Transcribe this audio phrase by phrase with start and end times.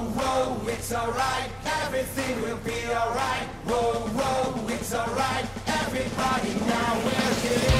[0.00, 1.50] Whoa, it's alright,
[1.84, 3.46] everything will be alright.
[3.66, 7.71] Whoa, whoa, it's alright, everybody now we're here.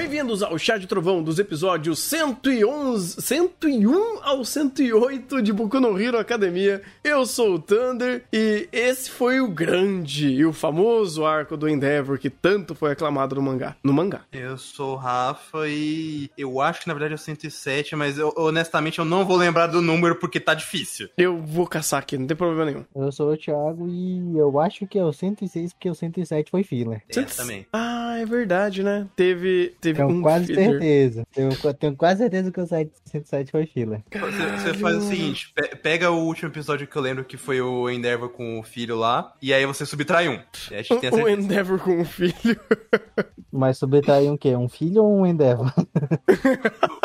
[0.00, 6.18] Bem-vindos ao Chá de Trovão dos episódios 111, 101 ao 108 de Boku no Hero
[6.18, 6.80] Academia.
[7.04, 12.18] Eu sou o Thunder e esse foi o grande e o famoso arco do Endeavor
[12.18, 13.76] que tanto foi aclamado no mangá.
[13.84, 14.22] No mangá.
[14.32, 18.32] Eu sou o Rafa e eu acho que na verdade é o 107, mas eu,
[18.38, 21.10] honestamente eu não vou lembrar do número porque tá difícil.
[21.14, 22.84] Eu vou caçar aqui, não tem problema nenhum.
[22.96, 26.64] Eu sou o Thiago e eu acho que é o 106 porque o 107 foi
[26.64, 27.02] filler.
[27.06, 27.66] É, também.
[27.70, 29.06] Ah, é verdade, né?
[29.14, 30.70] Teve, teve Tenho um quase filler.
[30.70, 31.22] certeza.
[31.34, 34.02] Tenho, tenho quase certeza que o 107 foi filler.
[34.10, 37.60] Você, você faz o seguinte, pe- pega o último episódio que eu lembro que foi
[37.60, 40.40] o Endeavor com o filho lá, e aí você subtrai um.
[40.70, 41.40] E aí a gente tem a O certeza.
[41.42, 42.60] Endeavor com o filho.
[43.52, 44.54] Mas subtrai um quê?
[44.54, 45.72] Um filho ou um Endeavor?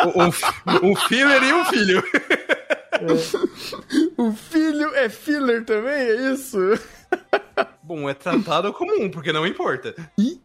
[0.06, 2.04] Um, um, um filler e um filho.
[4.18, 6.58] O filho é filler também, é isso?
[7.86, 9.94] Bom, é tratado como um, porque não importa.
[10.18, 10.40] Ai,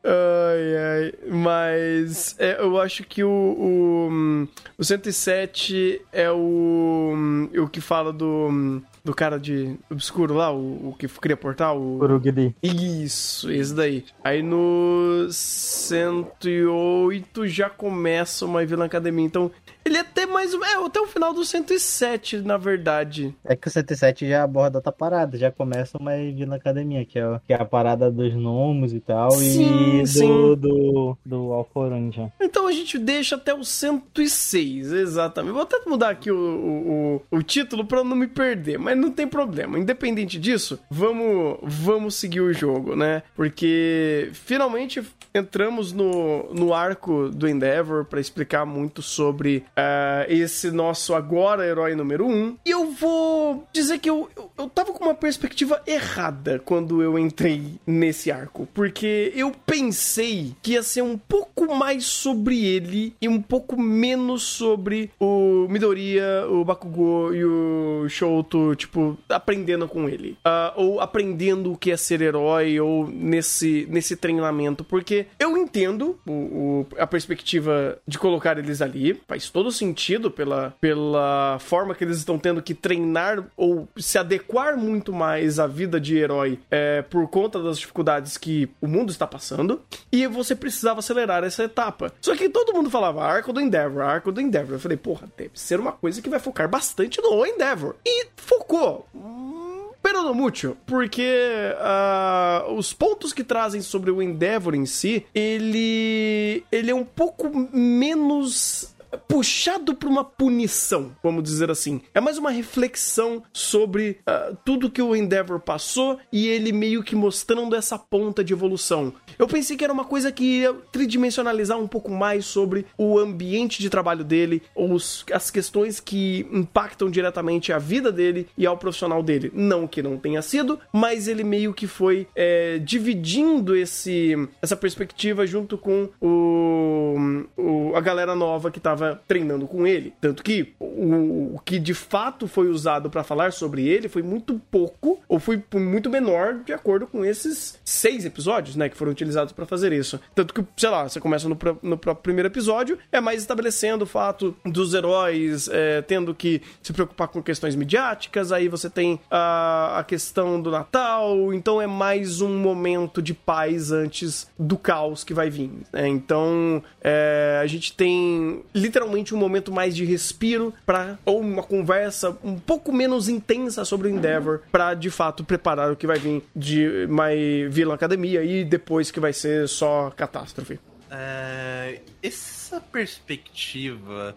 [0.77, 1.15] ai.
[1.31, 4.47] Mas é, eu acho que o, o,
[4.77, 7.15] o 107 é o,
[7.57, 11.81] o que fala do, do cara de obscuro lá, o, o que cria portal.
[11.81, 12.03] O...
[12.03, 12.55] Urugiri.
[12.63, 14.05] Isso, esse daí.
[14.23, 19.25] Aí no 108 já começa uma Villain Academia.
[19.25, 19.51] Então,
[19.85, 20.53] ele é até mais.
[20.55, 23.35] É, até o final do 107, na verdade.
[23.45, 27.41] É que o 107 já aborda outra parada, já começa uma Vila Academia, que é,
[27.47, 30.27] que é a parada dos gnomos e tal, Sim, e sim.
[30.27, 32.33] do, do, do Alforanja.
[32.41, 35.53] Então a gente deixa até o 106, exatamente.
[35.53, 39.11] Vou até mudar aqui o, o, o, o título pra não me perder, mas não
[39.11, 39.79] tem problema.
[39.79, 43.23] Independente disso, vamos, vamos seguir o jogo, né?
[43.35, 45.03] Porque finalmente
[45.35, 51.95] entramos no, no arco do Endeavor pra explicar muito sobre ah, esse nosso agora herói
[51.95, 52.31] número 1.
[52.31, 52.57] Um.
[52.67, 57.19] E eu vou dizer que eu, eu, eu tava com uma perspectiva errada quando eu
[57.19, 58.69] entrei nesse arco.
[58.75, 64.43] Porque eu pensei que ia ser um pouco mais sobre ele e um pouco menos
[64.43, 70.37] sobre o Midoriya, o Bakugou e o Shouto, tipo, aprendendo com ele.
[70.45, 74.85] Ah, ou aprendendo o que é ser herói, ou nesse, nesse treinamento.
[74.85, 79.21] Porque eu entendo o, o- a perspectiva de colocar eles ali.
[79.27, 84.77] Faz todo sentido pela, pela forma que eles estão tendo que treinar ou se adequar
[84.77, 89.27] muito mais à vida de herói é, por conta das dificuldades que o mundo está
[89.27, 89.83] passando.
[90.11, 92.13] E você precisava acelerar essa etapa.
[92.21, 94.75] Só que todo mundo falava arco do Endeavor, arco do Endeavor.
[94.75, 97.97] Eu falei, porra, deve ser uma coisa que vai focar bastante no Endeavor.
[98.05, 99.07] E focou.
[99.15, 99.61] Hum,
[100.03, 101.31] Pero no mucho, porque
[101.79, 107.51] ah, os pontos que trazem sobre o Endeavor em si, ele, ele é um pouco
[107.73, 108.95] menos
[109.29, 112.01] puxado para uma punição, vamos dizer assim.
[112.15, 117.15] É mais uma reflexão sobre ah, tudo que o Endeavor passou e ele meio que
[117.17, 119.13] mostrando essa ponta de evolução.
[119.39, 123.81] Eu pensei que era uma coisa que ia tridimensionalizar um pouco mais sobre o ambiente
[123.81, 129.23] de trabalho dele, os- as questões que impactam diretamente a vida dele e ao profissional
[129.23, 129.51] dele.
[129.55, 135.47] Não que não tenha sido, mas ele meio que foi é, dividindo esse, essa perspectiva
[135.47, 140.13] junto com o, o- a galera nova que tava treinando com ele.
[140.21, 144.61] Tanto que o, o que de fato foi usado pra falar sobre ele foi muito
[144.71, 149.53] pouco, ou foi muito menor, de acordo com esses seis episódios, né, que foram utilizados
[149.53, 150.21] pra fazer isso.
[150.35, 154.07] Tanto que, sei lá, você começa no, no próprio primeiro episódio, é mais estabelecendo o
[154.07, 159.99] fato dos heróis é, tendo que se preocupar com questões midiáticas, aí você tem a,
[159.99, 165.35] a questão do Natal, então é mais um momento de paz antes do caos que
[165.35, 165.71] vai vir.
[165.93, 166.09] né?
[166.09, 172.37] Então é, a gente tem literalmente um momento mais de respiro para ou uma conversa
[172.43, 176.43] um pouco menos intensa sobre o Endeavor para de fato preparar o que vai vir
[176.55, 180.81] de My Villain Academia e depois que vai ser só catástrofe.
[181.09, 184.37] É, essa perspectiva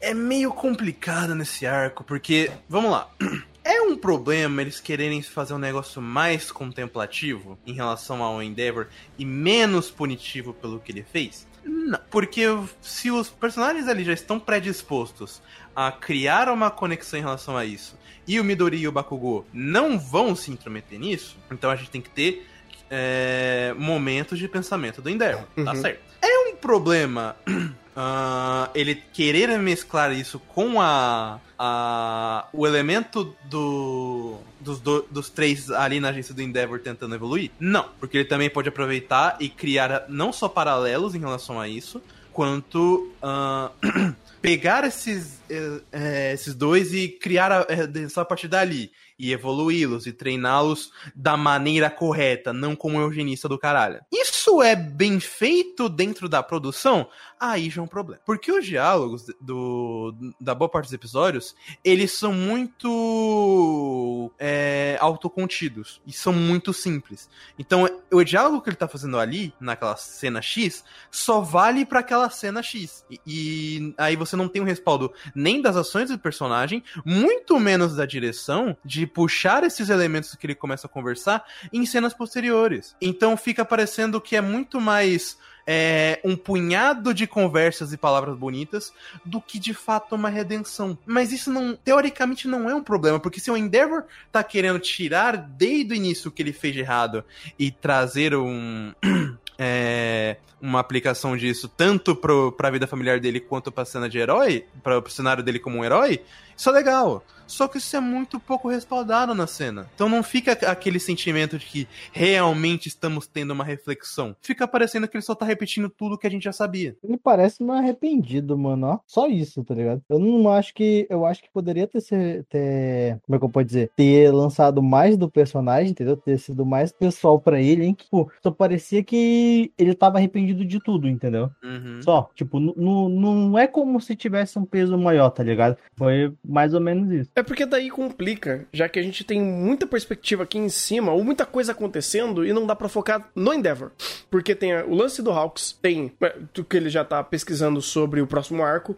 [0.00, 3.08] é meio complicada nesse arco, porque, vamos lá.
[3.66, 9.24] É um problema eles quererem fazer um negócio mais contemplativo em relação ao Endeavor e
[9.24, 11.46] menos punitivo pelo que ele fez?
[11.64, 12.42] Não, porque
[12.80, 15.40] se os personagens ali já estão predispostos
[15.74, 19.98] a criar uma conexão em relação a isso, e o Midori e o Bakugou não
[19.98, 22.46] vão se intrometer nisso, então a gente tem que ter
[22.90, 25.80] é, momentos de pensamento do Endeavor, tá Uhum.
[25.80, 26.00] certo?
[26.22, 26.33] É
[26.64, 27.36] problema
[27.94, 35.70] ah, ele querer mesclar isso com a, a o elemento do dos, do- dos três
[35.70, 37.50] ali na agência do Endeavor tentando evoluir?
[37.60, 42.00] Não, porque ele também pode aproveitar e criar não só paralelos em relação a isso,
[42.32, 43.70] quanto ah,
[44.40, 48.90] pegar esses, eh, eh, esses dois e criar a, eh, só a partir dali.
[49.18, 54.00] E evoluí-los e treiná-los da maneira correta, não como eugenista do caralho.
[54.12, 57.08] Isso é bem feito dentro da produção?
[57.38, 58.20] Aí já é um problema.
[58.24, 66.00] Porque os diálogos do, da boa parte dos episódios, eles são muito é, autocontidos.
[66.06, 67.28] E são muito simples.
[67.58, 72.30] Então, o diálogo que ele tá fazendo ali, naquela cena X, só vale para aquela
[72.30, 73.04] cena X.
[73.10, 77.96] E, e aí você não tem um respaldo nem das ações do personagem, muito menos
[77.96, 82.96] da direção, de puxar esses elementos que ele começa a conversar em cenas posteriores.
[83.00, 85.36] Então fica parecendo que é muito mais
[85.66, 88.92] é, um punhado de conversas e palavras bonitas
[89.24, 90.96] do que de fato uma redenção.
[91.06, 95.36] Mas isso não, teoricamente, não é um problema, porque se o Endeavor tá querendo tirar
[95.36, 97.24] desde o início o que ele fez de errado
[97.58, 98.92] e trazer um.
[99.56, 104.66] É, uma aplicação disso tanto pro, pra vida familiar dele quanto pra cena de herói,
[104.82, 106.22] pra, pro cenário dele como um herói,
[106.56, 107.22] isso é legal.
[107.46, 109.86] Só que isso é muito pouco respaldado na cena.
[109.94, 114.34] Então não fica aquele sentimento de que realmente estamos tendo uma reflexão.
[114.40, 116.96] Fica parecendo que ele só tá repetindo tudo que a gente já sabia.
[117.02, 119.00] Ele parece um arrependido, mano.
[119.06, 120.02] Só isso, tá ligado?
[120.08, 121.06] Eu não acho que.
[121.08, 122.02] Eu acho que poderia ter,
[122.48, 123.20] ter.
[123.26, 123.90] Como é que eu posso dizer?
[123.96, 126.16] Ter lançado mais do personagem, entendeu?
[126.16, 127.94] Ter sido mais pessoal para ele, hein?
[127.94, 131.50] Que, pô, só parecia que ele tava arrependido de tudo, entendeu?
[131.62, 132.00] Uhum.
[132.02, 132.30] Só.
[132.34, 135.76] Tipo, não é como se tivesse um peso maior, tá ligado?
[135.96, 137.30] Foi mais ou menos isso.
[137.34, 141.24] É porque daí complica, já que a gente tem muita perspectiva aqui em cima, ou
[141.24, 143.90] muita coisa acontecendo, e não dá para focar no Endeavor.
[144.30, 146.12] Porque tem o lance do Hawks, tem
[146.58, 148.96] o que ele já tá pesquisando sobre o próximo arco,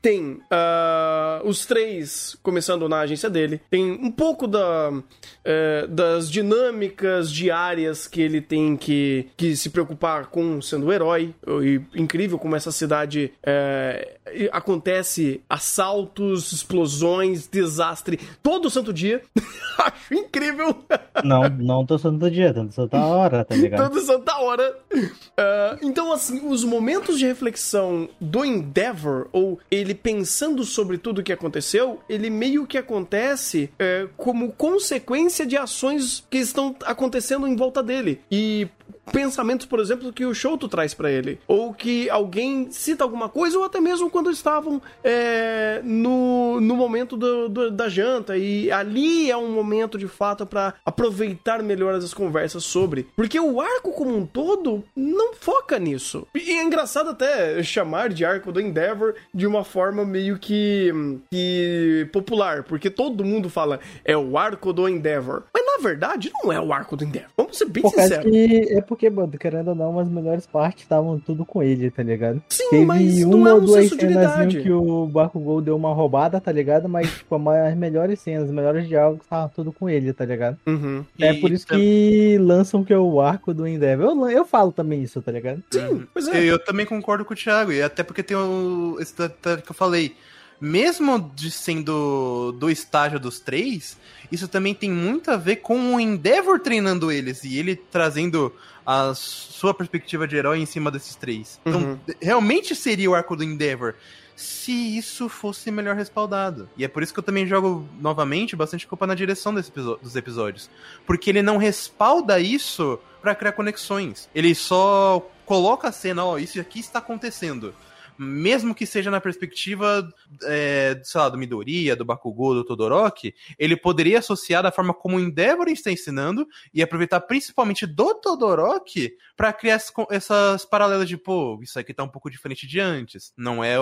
[0.00, 7.30] tem uh, os três começando na agência dele, tem um pouco da, uh, das dinâmicas
[7.30, 12.56] diárias que ele tem que, que se preocupar com sendo o herói, e incrível como
[12.56, 14.18] essa cidade uh,
[14.52, 19.22] acontece assaltos, explosões, desastres desastre todo santo dia.
[19.78, 20.76] Acho incrível.
[21.22, 23.88] Não, não todo santo dia, todo santa hora, tá ligado?
[23.88, 24.76] Todo santa hora.
[24.92, 31.22] Uh, então, assim, os momentos de reflexão do Endeavor, ou ele pensando sobre tudo o
[31.22, 37.54] que aconteceu, ele meio que acontece uh, como consequência de ações que estão acontecendo em
[37.54, 38.20] volta dele.
[38.30, 38.68] E
[39.10, 41.38] pensamentos, por exemplo, que o Shouto traz para ele.
[41.46, 47.16] Ou que alguém cita alguma coisa, ou até mesmo quando estavam é, no, no momento
[47.16, 48.36] do, do, da janta.
[48.36, 53.08] E ali é um momento de fato para aproveitar melhor as conversas sobre.
[53.16, 56.26] Porque o arco como um todo não foca nisso.
[56.34, 60.92] E é engraçado até chamar de arco do Endeavor de uma forma meio que,
[61.30, 62.64] que popular.
[62.64, 65.44] Porque todo mundo fala é o arco do Endeavor.
[65.52, 67.30] Mas na verdade não é o arco do Endeavor.
[67.36, 68.34] Vamos ser bem sinceros.
[68.34, 72.42] É porque mano, querendo ou não, as melhores partes estavam tudo com ele, tá ligado?
[72.48, 75.94] Sim, Teve mas uma não é um ou duas cenas que o Bakugou deu uma
[75.94, 76.88] roubada, tá ligado?
[76.88, 80.58] Mas, tipo, as melhores cenas, os melhores diálogos estavam tudo com ele, tá ligado?
[80.66, 81.04] Uhum.
[81.18, 84.06] É e por isso que lançam que é o arco do Endeavor.
[84.06, 85.62] Eu, eu falo também isso, tá ligado?
[85.70, 86.06] Sim, uhum.
[86.12, 86.38] pois é.
[86.38, 89.74] Eu, eu, também concordo com o Thiago, e até porque tem o, esse que eu
[89.74, 90.14] falei
[90.60, 93.96] mesmo de sendo do estágio dos três,
[94.30, 99.12] isso também tem muito a ver com o Endeavor treinando eles e ele trazendo a
[99.14, 101.60] sua perspectiva de herói em cima desses três.
[101.64, 101.98] Então, uhum.
[102.20, 103.94] realmente seria o arco do Endeavor
[104.38, 106.68] se isso fosse melhor respaldado.
[106.76, 110.70] E é por isso que eu também jogo novamente bastante culpa na direção dos episódios.
[111.04, 114.28] Porque ele não respalda isso para criar conexões.
[114.32, 117.74] Ele só coloca a cena, ó, oh, isso aqui está acontecendo
[118.18, 120.08] mesmo que seja na perspectiva,
[120.44, 125.16] é, sei lá, do Midoriya, do Bakugou, do Todoroki, ele poderia associar da forma como
[125.16, 131.60] o Endeavor está ensinando e aproveitar principalmente do Todoroki para criar essas paralelas de, pô,
[131.62, 133.32] isso aqui tá um pouco diferente de antes.
[133.36, 133.76] Não é,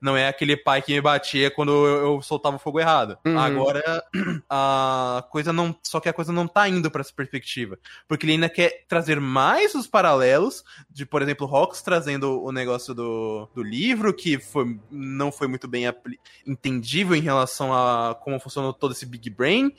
[0.00, 3.18] não é aquele pai que me batia quando eu, soltava o fogo errado.
[3.26, 3.38] Uhum.
[3.38, 4.04] Agora,
[4.48, 5.74] a coisa não.
[5.82, 7.76] Só que a coisa não tá indo para essa perspectiva.
[8.06, 12.94] Porque ele ainda quer trazer mais os paralelos de, por exemplo, Hawks trazendo o negócio
[12.94, 15.84] do, do livro livro, que foi, não foi muito bem
[16.46, 19.72] entendível em relação a como funcionou todo esse Big Brain,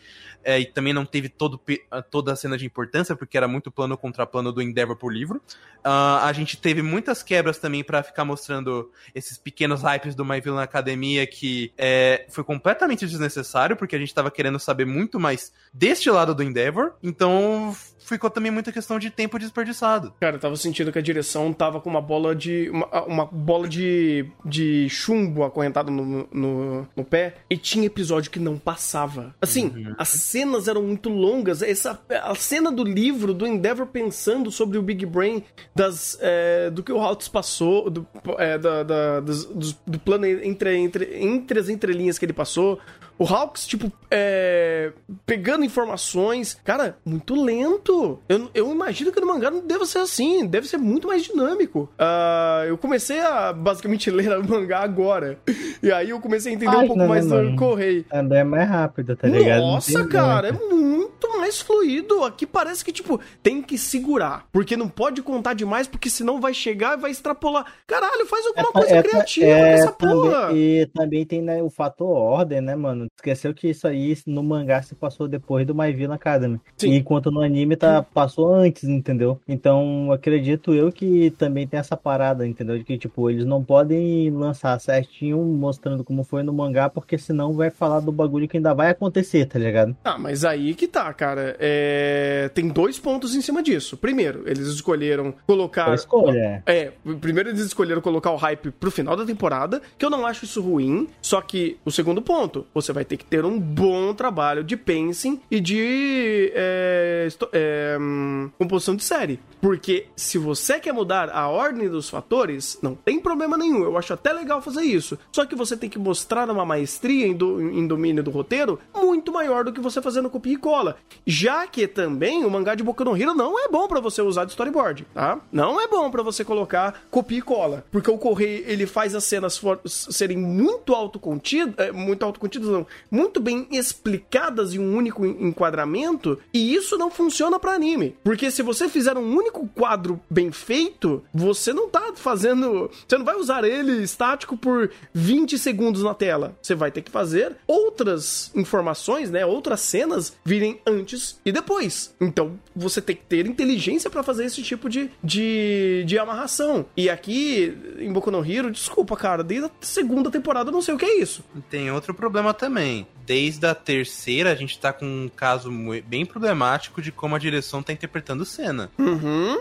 [0.43, 1.61] é, e também não teve todo,
[2.09, 5.37] toda a cena de importância, porque era muito plano contra plano do Endeavor por livro.
[5.79, 10.41] Uh, a gente teve muitas quebras também para ficar mostrando esses pequenos hypes do My
[10.41, 15.53] Villain Academia, que é, foi completamente desnecessário, porque a gente tava querendo saber muito mais
[15.73, 20.13] deste lado do Endeavor, então ficou também muita questão de tempo desperdiçado.
[20.19, 22.69] Cara, eu tava sentindo que a direção tava com uma bola de.
[22.69, 28.31] uma, uma bola de de, de chumbo acorrentado no, no, no pé e tinha episódio
[28.31, 29.35] que não passava.
[29.41, 31.61] Assim, as cenas eram muito longas.
[31.61, 35.43] Essa, a cena do livro do Endeavor pensando sobre o Big Brain,
[35.75, 38.07] das, é, do que o Hawks passou, do,
[38.37, 39.45] é, da, da- dos-
[39.85, 42.79] do plano entre, entre, entre as entrelinhas que ele passou.
[43.21, 44.91] O Hawks, tipo, é,
[45.27, 46.57] pegando informações.
[46.63, 48.17] Cara, muito lento.
[48.27, 50.43] Eu, eu imagino que no mangá não deva ser assim.
[50.47, 51.87] Deve ser muito mais dinâmico.
[51.99, 55.37] Ah, eu comecei a basicamente ler o mangá agora.
[55.83, 57.55] E aí eu comecei a entender um Página, pouco né, mais do?
[57.55, 58.05] Correio.
[58.09, 59.59] É mais rápido, tá ligado?
[59.61, 62.23] Não Nossa, cara, é muito mais fluido.
[62.23, 64.47] Aqui parece que, tipo, tem que segurar.
[64.51, 67.65] Porque não pode contar demais, porque senão vai chegar e vai extrapolar.
[67.85, 70.51] Caralho, faz alguma coisa É, criativa é, com essa também- porra.
[70.53, 73.10] E também tem né, o fator ordem, né, mano?
[73.17, 76.59] Esqueceu que isso aí no mangá se passou depois do My Villain Academy.
[76.75, 76.95] Sim.
[76.95, 79.39] Enquanto no anime tá, passou antes, entendeu?
[79.47, 82.77] Então acredito eu que também tem essa parada, entendeu?
[82.79, 87.53] De que, tipo, eles não podem lançar certinho mostrando como foi no mangá, porque senão
[87.53, 89.95] vai falar do bagulho que ainda vai acontecer, tá ligado?
[90.03, 91.55] Ah, mas aí que tá, cara.
[91.59, 93.95] É, Tem dois pontos em cima disso.
[93.97, 95.85] Primeiro, eles escolheram colocar.
[95.85, 96.63] Foi escolha.
[96.65, 100.45] É, primeiro eles escolheram colocar o hype pro final da temporada, que eu não acho
[100.45, 101.07] isso ruim.
[101.21, 105.39] Só que o segundo ponto, você vai ter que ter um bom trabalho de pacing
[105.49, 109.39] e de é, é, hum, composição de série.
[109.61, 113.83] Porque se você quer mudar a ordem dos fatores, não tem problema nenhum.
[113.83, 115.17] Eu acho até legal fazer isso.
[115.31, 119.31] Só que você tem que mostrar uma maestria em, do- em domínio do roteiro muito
[119.31, 120.97] maior do que você fazendo copia e cola.
[121.27, 124.45] Já que também o mangá de Boku no Hero não é bom pra você usar
[124.45, 125.39] de storyboard, tá?
[125.51, 127.85] Não é bom pra você colocar copia e cola.
[127.91, 133.39] Porque o Correio, ele faz as cenas serem muito autocontidas, é, muito autocontidas não, muito
[133.39, 138.15] bem explicadas em um único en- enquadramento, e isso não funciona pra anime.
[138.23, 143.25] Porque se você fizer um único quadro bem feito, você não tá fazendo, você não
[143.25, 146.55] vai usar ele estático por 20 segundos na tela.
[146.61, 152.13] Você vai ter que fazer outras informações, né, outras cenas virem antes e depois.
[152.19, 156.85] Então, você tem que ter inteligência pra fazer esse tipo de, de, de amarração.
[156.95, 160.93] E aqui, em Boku no Hero, desculpa, cara, desde a segunda temporada eu não sei
[160.93, 161.43] o que é isso.
[161.69, 163.05] Tem outro problema também também.
[163.25, 165.71] Desde a terceira, a gente tá com um caso
[166.05, 168.89] bem problemático de como a direção tá interpretando cena.
[168.97, 169.59] Uhum.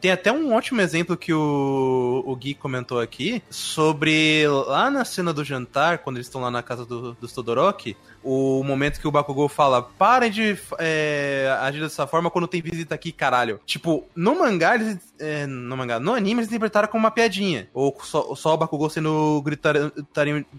[0.00, 5.32] Tem até um ótimo exemplo que o, o Gui comentou aqui sobre lá na cena
[5.32, 9.10] do jantar, quando eles estão lá na casa do, dos Todoroki, o momento que o
[9.10, 13.60] Bakugou fala: parem de é, agir dessa forma quando tem visita aqui, caralho.
[13.64, 14.98] Tipo, no mangá, eles.
[15.20, 17.68] é, no mangá, no anime, eles interpretaram como uma piadinha.
[17.72, 19.76] Ou só, só o Bakugou sendo o, gritar,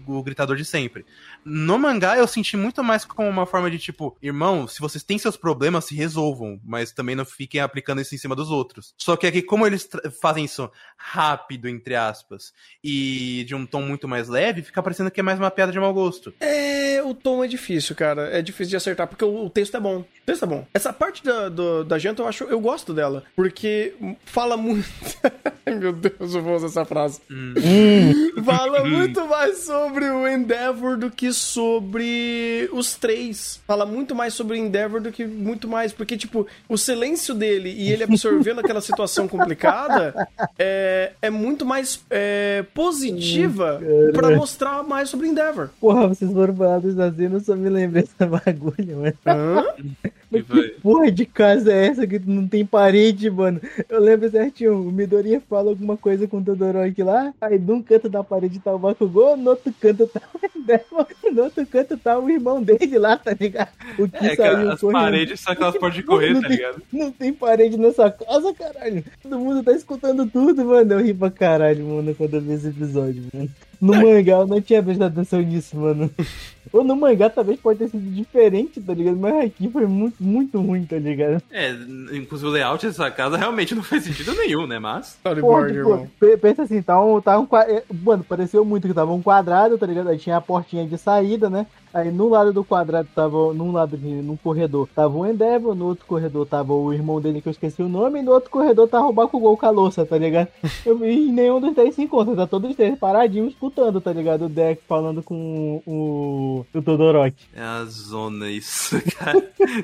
[0.06, 1.04] o gritador de sempre.
[1.44, 5.18] No mangá, eu senti muito mais como uma forma de tipo, irmão, se vocês têm
[5.18, 8.94] seus problemas, se resolvam, mas também não fiquem aplicando isso em cima dos outros.
[8.96, 9.88] Só que aqui, como eles
[10.20, 12.52] fazem isso rápido, entre aspas,
[12.82, 15.80] e de um tom muito mais leve, fica parecendo que é mais uma piada de
[15.80, 16.32] mau gosto.
[16.40, 18.28] É, o tom é difícil, cara.
[18.30, 19.98] É difícil de acertar, porque o, o texto é bom.
[20.00, 20.66] O texto é bom.
[20.72, 24.88] Essa parte da, do- da janta eu acho, eu gosto dela, porque fala muito.
[25.66, 27.20] Meu Deus, eu vou usar essa frase.
[28.44, 32.27] Fala muito mais sobre o Endeavor do que sobre
[32.72, 33.60] os três.
[33.66, 35.92] Fala muito mais sobre o Endeavor do que muito mais.
[35.92, 42.04] Porque, tipo, o silêncio dele e ele absorvendo aquela situação complicada é, é muito mais
[42.10, 43.80] é, positiva
[44.12, 45.70] pra mostrar mais sobre o Endeavor.
[45.80, 49.14] Porra, vocês foram falados assim, eu só me lembrei dessa bagulho, mano.
[49.26, 49.64] Hã?
[50.30, 53.60] E vai- Porra de casa é essa que não tem parede, mano?
[53.88, 58.08] Eu lembro certinho, o Midoriya fala alguma coisa com o Todoroki lá, aí num canto
[58.10, 62.18] da parede tá o Bakugou, no outro canto tá o Endeavor, no outro canto tá
[62.18, 63.70] o irmão dele lá, tá ligado?
[63.98, 65.00] O que É, saiu as correndo.
[65.00, 66.82] paredes são aquelas portas de correr, não tá tem, ligado?
[66.92, 69.02] Não tem parede nessa casa, caralho.
[69.22, 70.92] Todo mundo tá escutando tudo, mano.
[70.92, 73.48] Eu ri pra caralho, mano, quando eu vi esse episódio, mano.
[73.80, 76.10] No mangá eu não tinha prestado atenção nisso, mano.
[76.72, 79.16] Ou no mangá talvez pode ter sido diferente, tá ligado?
[79.16, 81.42] Mas aqui foi muito, muito ruim, tá ligado?
[81.50, 81.70] É,
[82.12, 84.78] inclusive o layout dessa casa realmente não faz sentido nenhum, né?
[84.78, 85.18] Mas.
[85.22, 89.12] Porra, Storyboard, tipo, pensa assim, tá um, tá um é, Mano, pareceu muito que tava
[89.12, 90.08] um quadrado, tá ligado?
[90.08, 91.66] Aí tinha a portinha de saída, né?
[91.92, 93.52] Aí no lado do quadrado tava.
[93.54, 97.40] Num lado, de- num corredor, tava o Endeavor, no outro corredor tava o irmão dele
[97.40, 100.04] que eu esqueci o nome, e no outro corredor tava o Bakugou com a louça,
[100.04, 100.48] tá ligado?
[100.84, 104.44] Eu, e nenhum dos três se encontra, tá todos os três paradinhos escutando, tá ligado?
[104.44, 107.44] O Deck falando com o, o Todoroki.
[107.54, 109.42] É a zona isso, cara.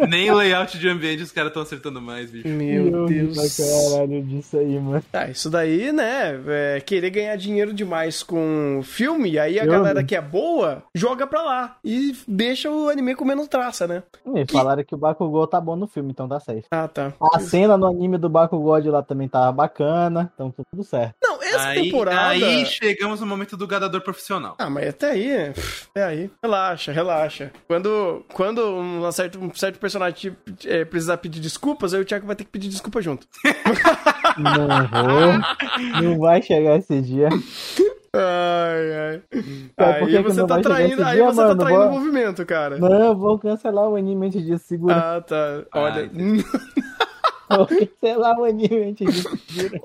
[0.08, 2.48] Nem o layout de ambiente os caras estão acertando mais, bicho.
[2.48, 3.36] Meu Eu ri Deus.
[3.56, 5.02] pra caralho disso aí, mano.
[5.12, 6.40] Ah, isso daí, né?
[6.46, 9.76] É querer ganhar dinheiro demais com filme, aí a Filme.
[9.78, 14.02] galera que é boa joga pra lá e deixa o anime com menos traça, né?
[14.34, 16.66] E falaram que o Bakugou tá bom no filme, então tá certo.
[16.70, 17.12] Ah, tá.
[17.34, 21.14] A cena no anime do Bakugou de lá também tava bacana, então tá tudo certo.
[21.22, 22.28] Não, essa aí, temporada.
[22.30, 24.54] aí chegamos no momento do gadador profissional.
[24.58, 25.52] Ah, mas até aí,
[25.90, 26.30] até aí.
[26.42, 27.50] Relaxa, relaxa.
[27.66, 32.36] Quando, quando um, certo, um certo personagem é, precisar pedir desculpas, aí o Thiago vai
[32.36, 33.26] ter que pedir desculpa junto.
[34.38, 36.02] Não vou.
[36.02, 37.28] Não vai chegar esse dia.
[38.16, 39.22] Ai, ai.
[39.76, 41.60] Aí você tá traindo, aí dia, você tá mano?
[41.60, 42.78] traindo o Vou- movimento, cara.
[42.78, 44.94] Não, eu vou cancelar o anime antes disso, segura.
[45.16, 45.64] Ah, tá.
[45.74, 46.44] Olha, Vou
[47.48, 49.80] cancelar o anime antes disso, segura.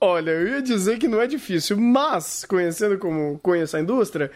[0.00, 4.30] olha, eu ia dizer que não é difícil, mas conhecendo como conheço a indústria,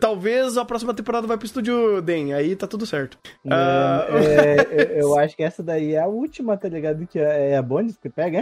[0.00, 3.18] talvez a próxima temporada vai pro estúdio Den, aí tá tudo certo.
[3.48, 4.56] Ah, É,
[4.98, 7.06] eu- eu acho que essa daí é a última, tá ligado?
[7.06, 8.38] Que é é a Bones que pega,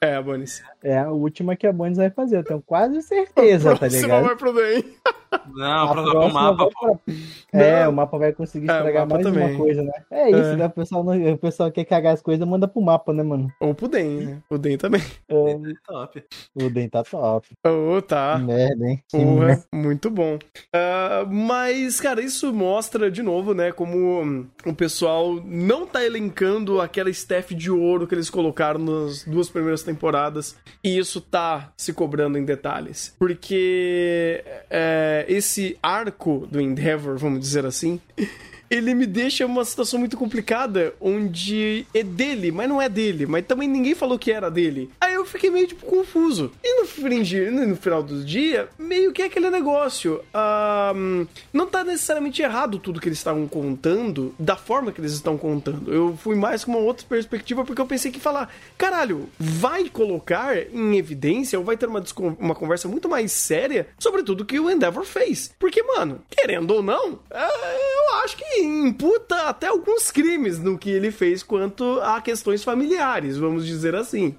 [0.00, 0.14] é?
[0.14, 0.62] é, Bonis.
[0.82, 4.24] É a última que a Bones vai fazer, eu tenho quase certeza, tá ligado?
[4.24, 4.84] vai pro Den.
[5.54, 6.96] Não, A pra o próxima mapa, vai pô.
[6.96, 7.14] pra-
[7.60, 7.90] É, Não.
[7.90, 9.48] o mapa vai conseguir É, o estragar mapa mais também.
[9.50, 9.92] uma coisa, né?
[10.10, 10.56] É isso, É.
[10.56, 10.66] né?
[10.66, 13.50] O pessoal, não- o pessoal quer cagar as coisas, manda pro mapa, né, mano?
[13.58, 14.42] Ou pro Den, né?
[14.50, 15.00] O Den também.
[15.28, 16.22] É, Top.
[16.54, 17.48] o Den tá top.
[17.66, 18.38] Oh, tá.
[18.38, 19.02] Merda, hein?
[19.08, 20.38] Que Porra, muito bom.
[20.74, 27.08] Ah, mas, cara, isso mostra de novo, né, como o pessoal não tá elencando aquela
[27.10, 30.56] staff de ouro que eles colocaram nas duas primeiras temporadas.
[30.84, 33.14] E isso tá se cobrando em detalhes.
[33.18, 38.00] Porque é, esse arco do Endeavor, vamos dizer assim.
[38.72, 43.44] Ele me deixa uma situação muito complicada, onde é dele, mas não é dele, mas
[43.44, 44.90] também ninguém falou que era dele.
[44.98, 46.50] Aí eu fiquei meio tipo confuso.
[46.64, 50.24] E no, no final do dia, meio que é aquele negócio.
[50.32, 50.94] ah,
[51.52, 55.92] não tá necessariamente errado tudo que eles estavam contando, da forma que eles estão contando.
[55.92, 60.56] Eu fui mais com uma outra perspectiva, porque eu pensei que falar, caralho, vai colocar
[60.56, 62.02] em evidência, ou vai ter uma,
[62.38, 65.52] uma conversa muito mais séria sobre tudo que o Endeavor fez.
[65.58, 70.90] Porque, mano, querendo ou não, é, eu acho que imputa até alguns crimes no que
[70.90, 74.34] ele fez quanto a questões familiares, vamos dizer assim.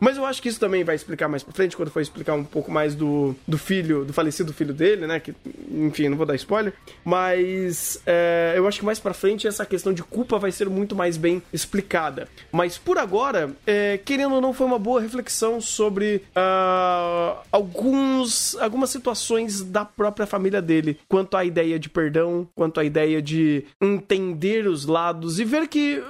[0.00, 2.44] Mas eu acho que isso também vai explicar mais pra frente, quando for explicar um
[2.44, 5.20] pouco mais do, do filho, do falecido filho dele, né?
[5.20, 5.34] Que,
[5.70, 6.72] enfim, não vou dar spoiler.
[7.04, 10.94] Mas é, eu acho que mais pra frente essa questão de culpa vai ser muito
[10.96, 12.28] mais bem explicada.
[12.50, 18.90] Mas por agora, é, querendo ou não, foi uma boa reflexão sobre ah, alguns, algumas
[18.90, 24.66] situações da própria família dele, quanto à ideia de perdão, quanto à ideia de entender
[24.66, 26.02] os lados e ver que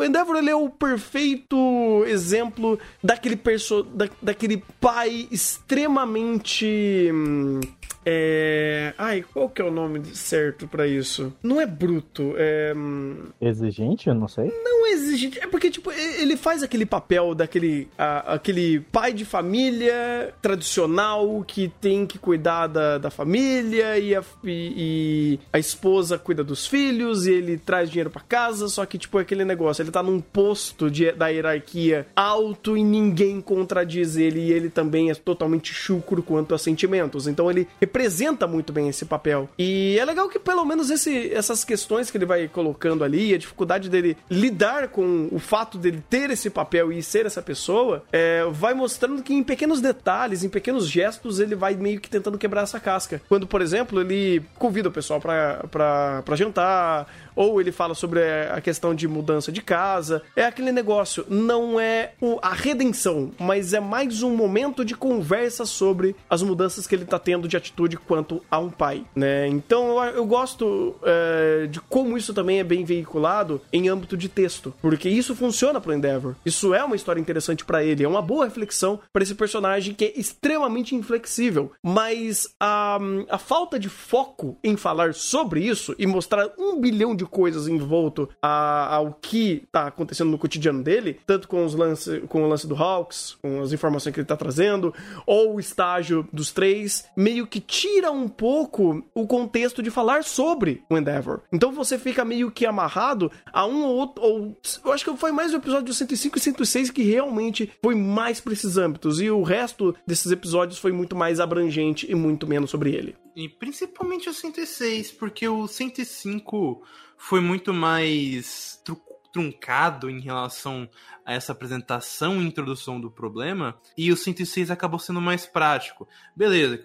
[0.00, 7.60] o Endeavor ele é o perfeito exemplo daquele perso da, daquele pai extremamente hum,
[8.04, 8.94] é...
[8.96, 11.32] Ai, qual que é o nome certo pra isso?
[11.42, 12.72] Não é bruto, é...
[12.74, 14.08] hum, Exigente?
[14.08, 14.50] Eu não sei.
[14.64, 15.38] não exigente.
[15.38, 21.70] É porque, tipo, ele faz aquele papel daquele a- aquele pai de família tradicional que
[21.80, 27.26] tem que cuidar da, da família e a, e- e a esposa cuida dos filhos
[27.26, 28.66] e ele traz dinheiro pra casa.
[28.68, 29.82] Só que, tipo, é aquele negócio.
[29.90, 34.40] Ele tá num posto de, da hierarquia alto e ninguém contradiz ele.
[34.40, 37.26] E ele também é totalmente chucro quanto a sentimentos.
[37.26, 39.48] Então ele representa muito bem esse papel.
[39.58, 43.38] E é legal que pelo menos esse, essas questões que ele vai colocando ali, a
[43.38, 48.44] dificuldade dele lidar com o fato dele ter esse papel e ser essa pessoa, é,
[48.50, 52.62] vai mostrando que em pequenos detalhes, em pequenos gestos, ele vai meio que tentando quebrar
[52.62, 53.20] essa casca.
[53.28, 58.60] Quando, por exemplo, ele convida o pessoal pra jantar, ou ele fala sobre é, a
[58.60, 60.22] questão de mudança de casa.
[60.34, 62.12] É aquele negócio, não é
[62.42, 67.18] a redenção, mas é mais um momento de conversa sobre as mudanças que ele tá
[67.18, 69.46] tendo de atitude quanto a um pai, né?
[69.48, 74.28] Então eu, eu gosto é, de como isso também é bem veiculado em âmbito de
[74.28, 76.34] texto, porque isso funciona pro Endeavor.
[76.44, 80.04] Isso é uma história interessante pra ele, é uma boa reflexão pra esse personagem que
[80.04, 86.50] é extremamente inflexível, mas a, a falta de foco em falar sobre isso e mostrar
[86.58, 91.64] um bilhão de coisas envolto a- ao que tá acontecendo no cotidiano dele, tanto com
[91.64, 94.94] os lance, com o lance do Hawks, com as informações que ele tá trazendo,
[95.26, 100.82] ou o estágio dos três, meio que tira um pouco o contexto de falar sobre
[100.90, 101.40] o Endeavor.
[101.52, 105.32] Então você fica meio que amarrado a um ou outro, ou eu acho que foi
[105.32, 109.42] mais o episódio 105 e 106 que realmente foi mais pra esses âmbitos, e o
[109.42, 113.16] resto desses episódios foi muito mais abrangente e muito menos sobre ele.
[113.36, 116.82] E principalmente o 106, porque o 105
[117.20, 118.98] foi muito mais tru-
[119.32, 120.88] truncado em relação
[121.24, 126.08] a essa apresentação e introdução do problema, e o 106 acabou sendo mais prático.
[126.34, 126.82] Beleza,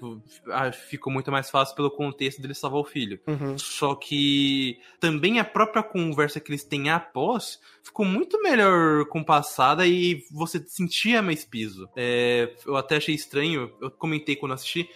[0.51, 3.19] ah, ficou muito mais fácil pelo contexto dele salvar o filho.
[3.25, 3.57] Uhum.
[3.57, 10.23] Só que também a própria conversa que eles têm após ficou muito melhor compassada e
[10.29, 11.89] você sentia mais piso.
[11.95, 14.87] É, eu até achei estranho, eu comentei quando assisti,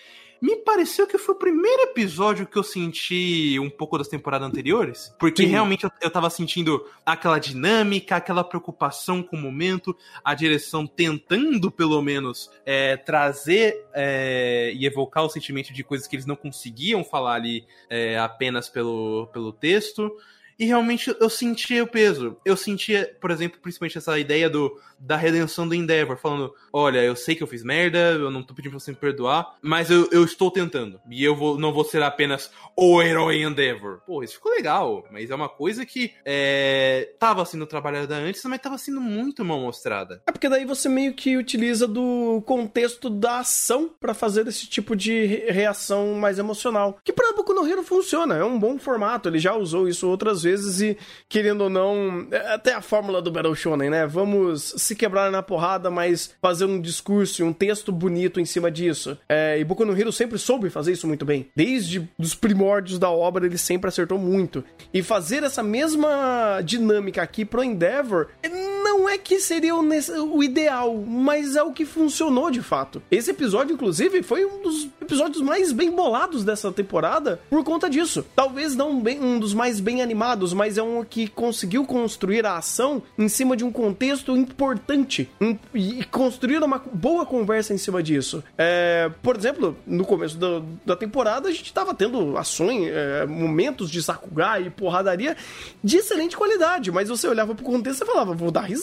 [0.41, 5.13] me pareceu que foi o primeiro episódio que eu senti um pouco das temporadas anteriores.
[5.19, 5.49] Porque Sim.
[5.49, 11.69] realmente eu, eu tava sentindo aquela dinâmica, aquela preocupação com o momento, a direção tentando,
[11.69, 17.03] pelo menos, é, trazer é, e evocar o sentimento de coisas que eles não conseguiam
[17.03, 20.11] falar ali é, apenas pelo, pelo texto.
[20.59, 22.35] E realmente eu sentia o peso.
[22.45, 27.15] Eu sentia, por exemplo, principalmente essa ideia do, da redenção do Endeavor, falando: olha, eu
[27.15, 30.09] sei que eu fiz merda, eu não tô pedindo pra você me perdoar, mas eu,
[30.11, 30.99] eu estou tentando.
[31.09, 34.01] E eu vou, não vou ser apenas o herói Endeavor.
[34.05, 38.59] Pô, isso ficou legal, mas é uma coisa que é, tava sendo trabalhada antes, mas
[38.61, 40.21] tava sendo muito mal mostrada.
[40.27, 44.95] É porque daí você meio que utiliza do contexto da ação pra fazer esse tipo
[44.95, 46.97] de re- reação mais emocional.
[47.03, 50.43] Que pra Boku no Hero funciona, é um bom formato, ele já usou isso outras
[50.43, 50.48] vezes
[50.81, 54.07] e, querendo ou não, é até a fórmula do Battle Shonen, né?
[54.07, 58.71] Vamos se quebrar na porrada, mas fazer um discurso e um texto bonito em cima
[58.71, 59.17] disso.
[59.27, 61.47] É, e Boku no Hero sempre soube fazer isso muito bem.
[61.55, 64.63] Desde os primórdios da obra, ele sempre acertou muito.
[64.93, 68.27] E fazer essa mesma dinâmica aqui pro Endeavor
[68.89, 69.83] não é que seria o,
[70.35, 73.01] o ideal, mas é o que funcionou de fato.
[73.11, 78.25] Esse episódio, inclusive, foi um dos episódios mais bem bolados dessa temporada por conta disso.
[78.35, 82.57] Talvez não bem- um dos mais bem animados, mas é um que conseguiu construir a
[82.57, 85.29] ação em cima de um contexto importante
[85.73, 88.43] e construir uma boa conversa em cima disso.
[88.57, 93.89] É, por exemplo, no começo da, da temporada, a gente tava tendo ações, é, momentos
[93.91, 95.37] de Sakuga e porradaria
[95.83, 98.78] de excelente qualidade, mas você olhava pro contexto e falava, vou dar risada.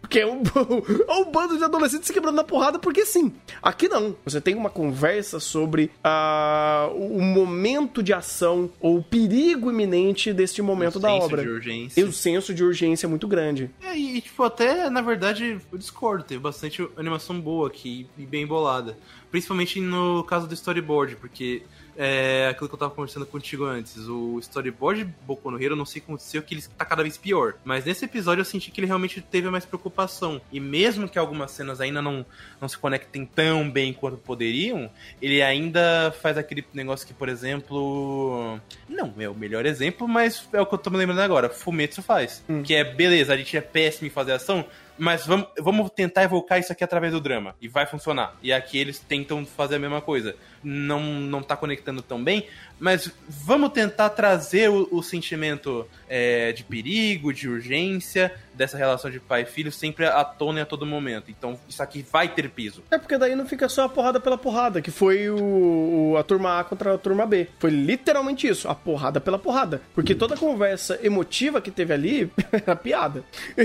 [0.00, 0.42] Porque é um,
[1.08, 3.32] é um bando de adolescentes se quebrando na porrada, porque sim.
[3.62, 4.16] Aqui não.
[4.24, 10.62] Você tem uma conversa sobre ah, o momento de ação ou o perigo imenente deste
[10.62, 11.42] momento da senso obra.
[11.42, 12.00] de urgência.
[12.00, 13.70] E o senso de urgência é muito grande.
[13.82, 16.24] É, e, tipo, até, na verdade, eu discordo.
[16.24, 18.96] Teve bastante animação boa aqui e bem bolada.
[19.30, 21.62] Principalmente no caso do storyboard, porque
[21.96, 23.96] é aquilo que eu tava conversando contigo antes.
[24.08, 27.02] O storyboard de Boku no Hero, não sei o que aconteceu, que ele tá cada
[27.02, 27.54] vez pior.
[27.64, 30.40] Mas nesse episódio eu senti que ele realmente teve mais preocupação.
[30.52, 32.24] E mesmo que algumas cenas ainda não,
[32.60, 38.60] não se conectem tão bem quanto poderiam, ele ainda faz aquele negócio que, por exemplo.
[38.88, 41.48] Não é o melhor exemplo, mas é o que eu tô me lembrando agora.
[41.48, 42.44] Fumetsu faz.
[42.64, 44.64] Que é, beleza, a gente é péssimo em fazer ação,
[44.98, 47.54] mas vamos, vamos tentar evocar isso aqui através do drama.
[47.60, 48.36] E vai funcionar.
[48.42, 50.34] E aqui eles tentam fazer a mesma coisa.
[50.62, 52.46] Não, não tá conectando tão bem,
[52.78, 59.20] mas vamos tentar trazer o, o sentimento é, de perigo, de urgência, dessa relação de
[59.20, 61.30] pai e filho sempre à tona e a todo momento.
[61.30, 62.82] Então isso aqui vai ter piso.
[62.90, 66.22] É porque daí não fica só a porrada pela porrada, que foi o, o- a
[66.22, 67.48] turma A contra a turma B.
[67.58, 69.80] Foi literalmente isso, a porrada pela porrada.
[69.94, 73.24] Porque toda a conversa emotiva que teve ali era piada.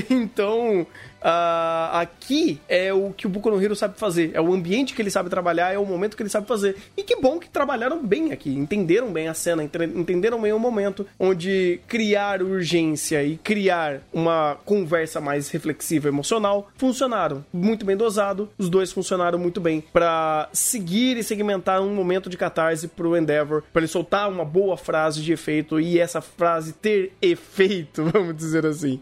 [0.09, 0.85] Então,
[1.21, 4.31] ah, aqui é o que o Boku no Hero sabe fazer.
[4.33, 6.75] É o ambiente que ele sabe trabalhar, é o momento que ele sabe fazer.
[6.97, 11.05] E que bom que trabalharam bem aqui, entenderam bem a cena, entenderam bem o momento
[11.19, 17.45] onde criar urgência e criar uma conversa mais reflexiva, emocional, funcionaram.
[17.53, 22.37] Muito bem dosado, os dois funcionaram muito bem pra seguir e segmentar um momento de
[22.37, 27.13] catarse pro Endeavor, pra ele soltar uma boa frase de efeito e essa frase ter
[27.21, 28.99] efeito, vamos dizer assim.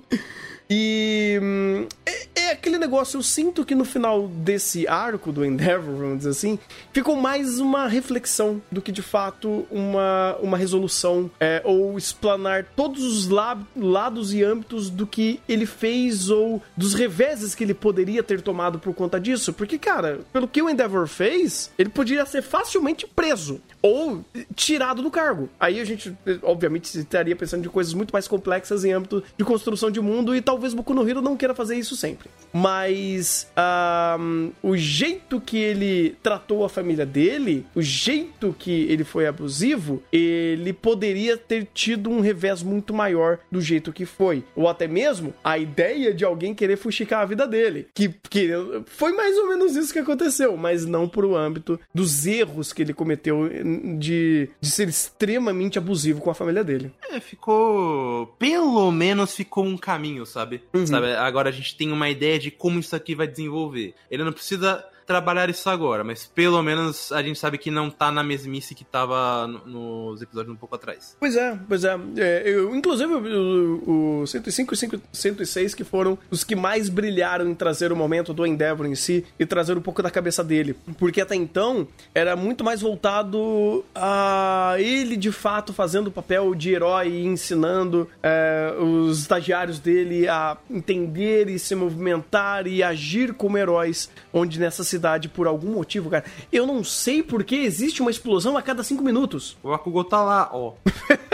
[0.69, 5.95] E hum, é, é aquele negócio, eu sinto que no final desse arco do Endeavor,
[5.95, 6.59] vamos dizer assim,
[6.93, 13.03] ficou mais uma reflexão do que de fato uma, uma resolução é, ou explanar todos
[13.03, 18.21] os la- lados e âmbitos do que ele fez ou dos reveses que ele poderia
[18.21, 19.51] ter tomado por conta disso.
[19.51, 24.23] Porque, cara, pelo que o Endeavor fez, ele poderia ser facilmente preso ou
[24.55, 25.49] tirado do cargo.
[25.59, 29.89] Aí a gente, obviamente, estaria pensando de coisas muito mais complexas em âmbito de construção
[29.89, 32.29] de mundo e talvez Boku no Hero não queira fazer isso sempre.
[32.53, 39.27] Mas ahm, o jeito que ele tratou a família dele, o jeito que ele foi
[39.27, 44.43] abusivo, ele poderia ter tido um revés muito maior do jeito que foi.
[44.55, 47.87] Ou até mesmo a ideia de alguém querer fuxicar a vida dele.
[47.93, 48.49] Que, que
[48.85, 52.93] foi mais ou menos isso que aconteceu, mas não pro âmbito dos erros que ele
[52.93, 53.49] cometeu
[53.97, 56.91] de, de ser extremamente abusivo com a família dele.
[57.11, 58.27] É, ficou.
[58.37, 60.48] Pelo menos ficou um caminho, sabe?
[60.85, 61.13] Sabe?
[61.15, 63.93] Agora a gente tem uma ideia de como isso aqui vai desenvolver.
[64.09, 68.11] Ele não precisa trabalhar isso agora, mas pelo menos a gente sabe que não tá
[68.11, 71.17] na mesmice que tava no- nos episódios um pouco atrás.
[71.19, 71.97] Pois é, pois é.
[72.15, 77.49] É, eu, inclusive, o, o 105 e 5 106 que foram os que mais brilharam
[77.49, 80.75] em trazer o momento do Endeavor em si e trazer um pouco da cabeça dele.
[80.99, 86.69] Porque até então era muito mais voltado a ele de fato fazendo o papel de
[86.71, 93.57] herói e ensinando é, os estagiários dele a entender e se movimentar e agir como
[93.57, 96.25] heróis, onde nessa cidade cidade por algum motivo, cara.
[96.51, 99.57] Eu não sei porque existe uma explosão a cada cinco minutos.
[99.63, 100.73] O Akugou tá lá, ó.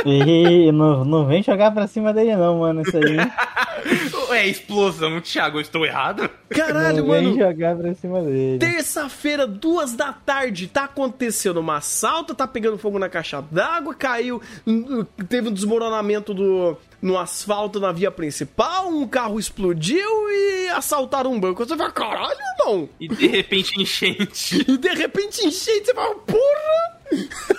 [0.08, 2.84] E não, não vem jogar pra cima dele, não, mano.
[2.84, 3.18] Isso aí.
[4.32, 6.28] É explosão, Thiago, eu estou errado?
[6.50, 7.38] Caralho, não vem mano.
[7.38, 8.58] jogar pra cima dele.
[8.58, 14.42] Terça-feira, duas da tarde, tá acontecendo uma assalto, tá pegando fogo na caixa d'água, caiu,
[15.30, 16.76] teve um desmoronamento do,
[17.06, 21.64] no asfalto na via principal, um carro explodiu e assaltaram um banco.
[21.64, 22.90] Você fala, caralho, irmão!
[23.00, 24.56] E de repente enchente.
[24.68, 26.96] E de repente enchente, você fala, porra!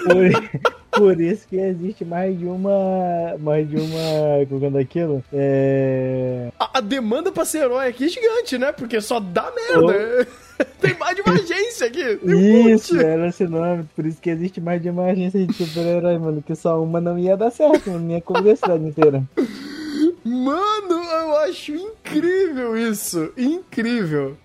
[0.04, 3.36] Por, por isso que existe mais de uma.
[3.38, 4.46] Mais de uma.
[4.48, 5.22] Como é aquilo?
[5.32, 6.48] É.
[6.58, 8.72] A, a demanda pra ser herói aqui é gigante, né?
[8.72, 10.26] Porque só dá merda.
[10.80, 12.18] Tem mais de uma agência aqui.
[12.24, 13.04] Um Isso, monte.
[13.04, 13.84] era esse nome.
[13.94, 16.42] Por isso que existe mais de uma agência de super-herói, mano.
[16.42, 18.10] Que só uma não ia dar certo, mano.
[18.10, 19.22] Ia cobrir a cidade inteira.
[20.26, 23.32] Mano, eu acho incrível isso.
[23.36, 24.36] Incrível.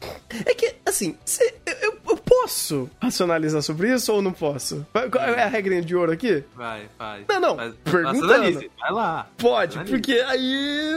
[0.46, 4.86] É que, assim, cê- eu, eu- posso racionalizar sobre isso ou não posso?
[5.12, 6.44] Qual é a regrinha de ouro aqui?
[6.56, 7.26] Vai, faz.
[7.28, 8.70] Não, não, Faz- perguntando.
[8.80, 9.28] Vai lá.
[9.38, 9.92] Pode, Racionalize.
[9.92, 10.92] porque aí.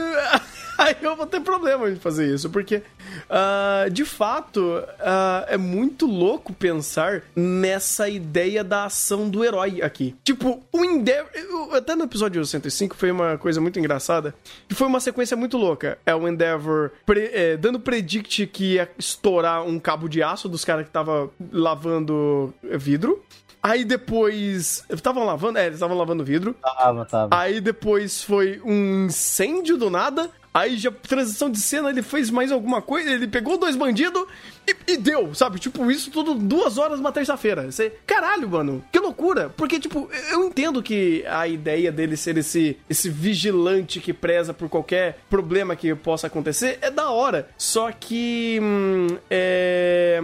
[0.77, 2.81] Aí eu vou ter problema de fazer isso, porque
[3.29, 10.15] ah, de fato ah, é muito louco pensar nessa ideia da ação do herói aqui.
[10.23, 11.29] Tipo, o Endeavor.
[11.33, 14.33] eu- Até no episódio 105 foi uma coisa muito engraçada,
[14.67, 15.97] que foi uma sequência muito louca.
[16.05, 20.63] É o Endeavor pre- é, dando predict que ia estourar um cabo de aço dos
[20.65, 23.23] caras que tava lavando vidro.
[23.61, 24.83] Aí depois.
[24.89, 25.57] Estavam lavando?
[25.57, 26.55] É, eles estavam lavando vidro.
[26.61, 27.29] Tava, tava.
[27.35, 30.29] Aí depois foi um incêndio do nada.
[30.55, 34.25] Aí já transição de cena, ele fez mais alguma coisa, ele pegou dois bandidos
[34.67, 35.59] e, e deu, sabe?
[35.59, 37.71] Tipo, isso tudo duas horas numa terça-feira.
[37.71, 39.49] Você, caralho, mano, que loucura.
[39.55, 44.69] Porque, tipo, eu entendo que a ideia dele ser esse, esse vigilante que preza por
[44.69, 47.49] qualquer problema que possa acontecer é da hora.
[47.57, 48.59] Só que.
[48.61, 50.19] hum, é,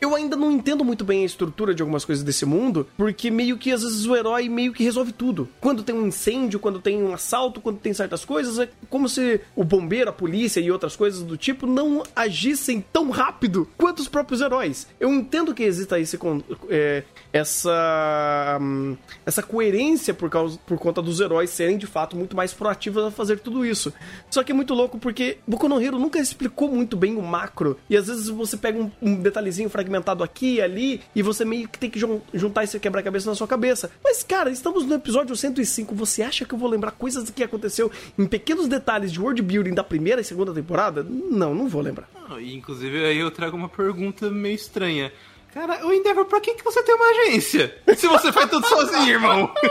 [0.00, 3.56] eu ainda não entendo muito bem a estrutura de algumas coisas desse mundo, porque meio
[3.56, 5.48] que às vezes o herói meio que resolve tudo.
[5.60, 9.40] Quando tem um incêndio, quando tem um assalto, quando tem certas coisas, é como se
[9.54, 14.08] o bombeiro, a polícia e outras coisas do tipo não agissem tão rápido quanto os
[14.08, 14.86] próprios heróis.
[15.00, 16.18] Eu entendo que exista esse,
[16.68, 22.36] é, essa hum, essa coerência por causa por conta dos heróis serem de fato muito
[22.36, 23.92] mais proativos a fazer tudo isso.
[24.30, 27.78] Só que é muito louco porque Boku no Hero nunca explicou muito bem o macro
[27.88, 31.68] e às vezes você pega um, um detalhezinho fragmentado aqui e ali e você meio
[31.68, 33.90] que tem que jun- juntar esse quebra-cabeça na sua cabeça.
[34.02, 37.90] Mas cara, estamos no episódio 105, você acha que eu vou lembrar coisas que aconteceu
[38.18, 41.02] em pequenos detalhes de world building da primeira e segunda temporada?
[41.08, 42.08] Não, não vou lembrar.
[42.40, 45.12] E, Inclusive, aí eu trago uma pergunta meio estranha.
[45.52, 47.76] Cara, o Endeavor, pra que, que você tem uma agência?
[47.94, 49.52] Se você faz tudo sozinho, irmão.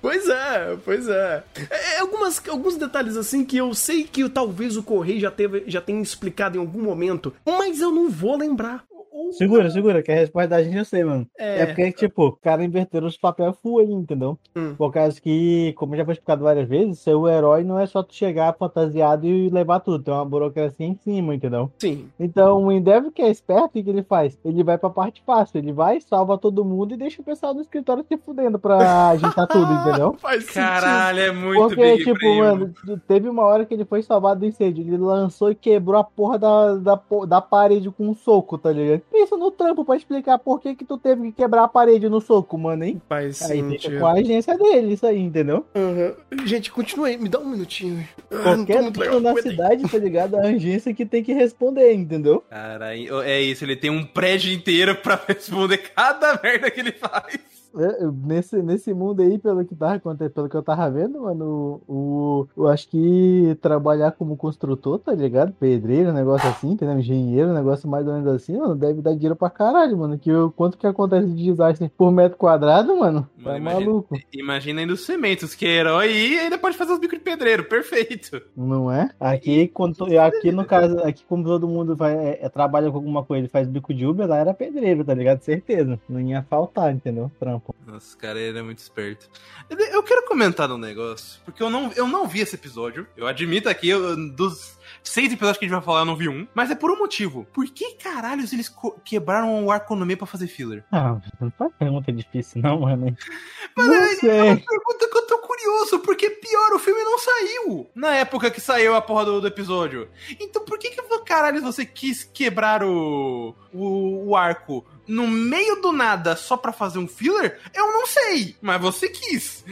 [0.00, 1.44] Pois é, pois é.
[1.70, 5.80] É, algumas, alguns detalhes assim que eu sei que talvez o Correio já, teve, já
[5.80, 8.84] tenha explicado em algum momento, mas eu não vou lembrar.
[9.32, 11.26] Segura, segura, que a resposta da gente eu sei, mano.
[11.38, 11.62] É.
[11.62, 14.38] É, porque, tipo, o cara inverteram os papéis full ali, entendeu?
[14.56, 14.74] Hum.
[14.76, 18.02] Por causa que, como já foi explicado várias vezes, ser o herói não é só
[18.02, 20.02] tu chegar fantasiado e levar tudo.
[20.02, 21.70] Tem uma burocracia em cima, entendeu?
[21.78, 22.08] Sim.
[22.18, 24.38] Então, o Endeavor que é esperto, o que ele faz?
[24.44, 25.58] Ele vai pra parte fácil.
[25.58, 29.46] Ele vai, salva todo mundo e deixa o pessoal do escritório se fudendo pra ajeitar
[29.46, 30.14] tudo, entendeu?
[30.18, 32.42] Faz Caralho, é muito Porque, Big tipo, Primo.
[32.42, 32.74] mano,
[33.06, 34.82] teve uma hora que ele foi salvado do incêndio.
[34.82, 39.02] Ele lançou e quebrou a porra da, da, da parede com um soco, tá ligado?
[39.12, 42.18] Pensa no trampo pra explicar por que que tu teve que quebrar a parede no
[42.20, 43.00] soco, mano, hein?
[43.08, 43.98] Faz Aí fica sentido.
[44.00, 45.66] com a agência dele, isso aí, entendeu?
[45.74, 46.46] Uhum.
[46.46, 48.08] Gente, continua aí, me dá um minutinho.
[48.30, 49.20] Ah, Qualquer tudo legal.
[49.20, 50.36] na cidade, tá ligado?
[50.36, 52.42] A agência que tem que responder, entendeu?
[52.48, 57.38] Caralho, é isso, ele tem um prédio inteiro pra responder cada merda que ele faz.
[57.78, 59.98] É, Nesse, nesse mundo aí, pelo que, tava,
[60.34, 65.12] pelo que eu tava vendo, mano, o, o- eu acho que trabalhar como construtor, tá
[65.14, 65.52] ligado?
[65.52, 66.98] Pedreiro, negócio assim, entendeu?
[66.98, 70.18] Engenheiro, um negócio mais ou menos assim, mano, deve dar dinheiro pra caralho, mano.
[70.18, 74.80] Que quanto que acontece de desastre por metro quadrado, mano, Mano, tá imagina- maluco, Imagina
[74.80, 78.40] ainda os cementos, que é herói e ainda pode fazer os bicos de pedreiro, perfeito.
[78.56, 79.10] não é?
[79.18, 83.24] Aqui, quando, aqui no caso, aqui como todo mundo vai, é, é, trabalha com alguma
[83.24, 85.40] coisa e faz bico de Uber, lá era pedreiro, tá ligado?
[85.40, 85.98] Certeza.
[86.08, 87.30] Não ia faltar, entendeu?
[87.40, 87.61] Trampo.
[87.86, 89.28] Nossa, cara, ele é muito esperto.
[89.68, 93.06] Eu quero comentar um negócio, porque eu não, eu não vi esse episódio.
[93.16, 96.28] Eu admito aqui, eu- dos seis episódios que a gente vai falar, eu não vi
[96.28, 96.46] um.
[96.54, 97.46] Mas é por um motivo.
[97.52, 98.72] Por que caralhos eles
[99.04, 100.84] quebraram o arco no meio pra fazer filler?
[100.92, 103.16] Ah, não faz pergunta difícil, não, mano.
[103.76, 104.30] Mas Não é- sei.
[104.30, 108.50] é uma pergunta que eu tô curioso, porque pior, o filme não saiu na época
[108.50, 110.08] que saiu a porra do, do episódio.
[110.38, 115.92] Então por que que, caralho, você quis quebrar o, o, o arco no meio do
[115.92, 119.64] nada só pra fazer um filler, eu não sei, mas você quis.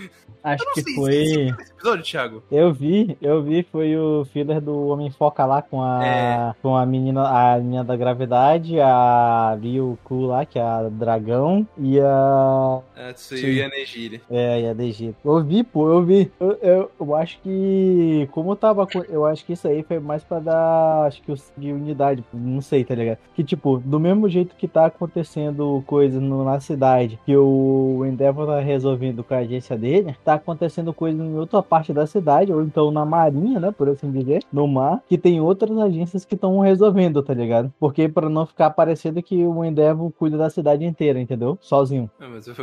[0.43, 1.15] Acho Eu não que sei, foi.
[1.17, 2.43] esse episódio, Thiago?
[2.51, 6.55] Eu vi, eu vi, foi o filler do Homem Foca lá com a É.
[6.63, 12.01] com a menina, a menina da gravidade, a Ryuku lá, que é a dragão, e
[12.01, 13.13] a É.
[13.13, 14.23] Tsuyu e a Nejiri.
[14.31, 15.15] é, e a DG.
[15.23, 16.33] Eu vi, pô, eu vi.
[16.41, 20.25] Eu, eu, eu acho que como tava com, eu acho que isso aí foi mais
[20.25, 23.19] pra dar, acho que o de unidade, não sei, tá ligado?
[23.35, 25.20] Que tipo, do mesmo jeito que tá acontecendo
[25.87, 30.93] coisa no- na cidade, que o Endeavor tá resolvendo com a agência dele, tá acontecendo
[30.93, 34.67] coisa em outra parte da cidade, ou então na marinha, né, por assim dizer, no
[34.67, 37.73] mar, que tem outras agências que estão resolvendo, tá ligado?
[37.79, 41.59] Porque pra não ficar parecendo que o Endeavor cuida da cidade inteira, entendeu?
[41.61, 42.11] Sozinho.
[42.21, 42.55] Ah, mas Eu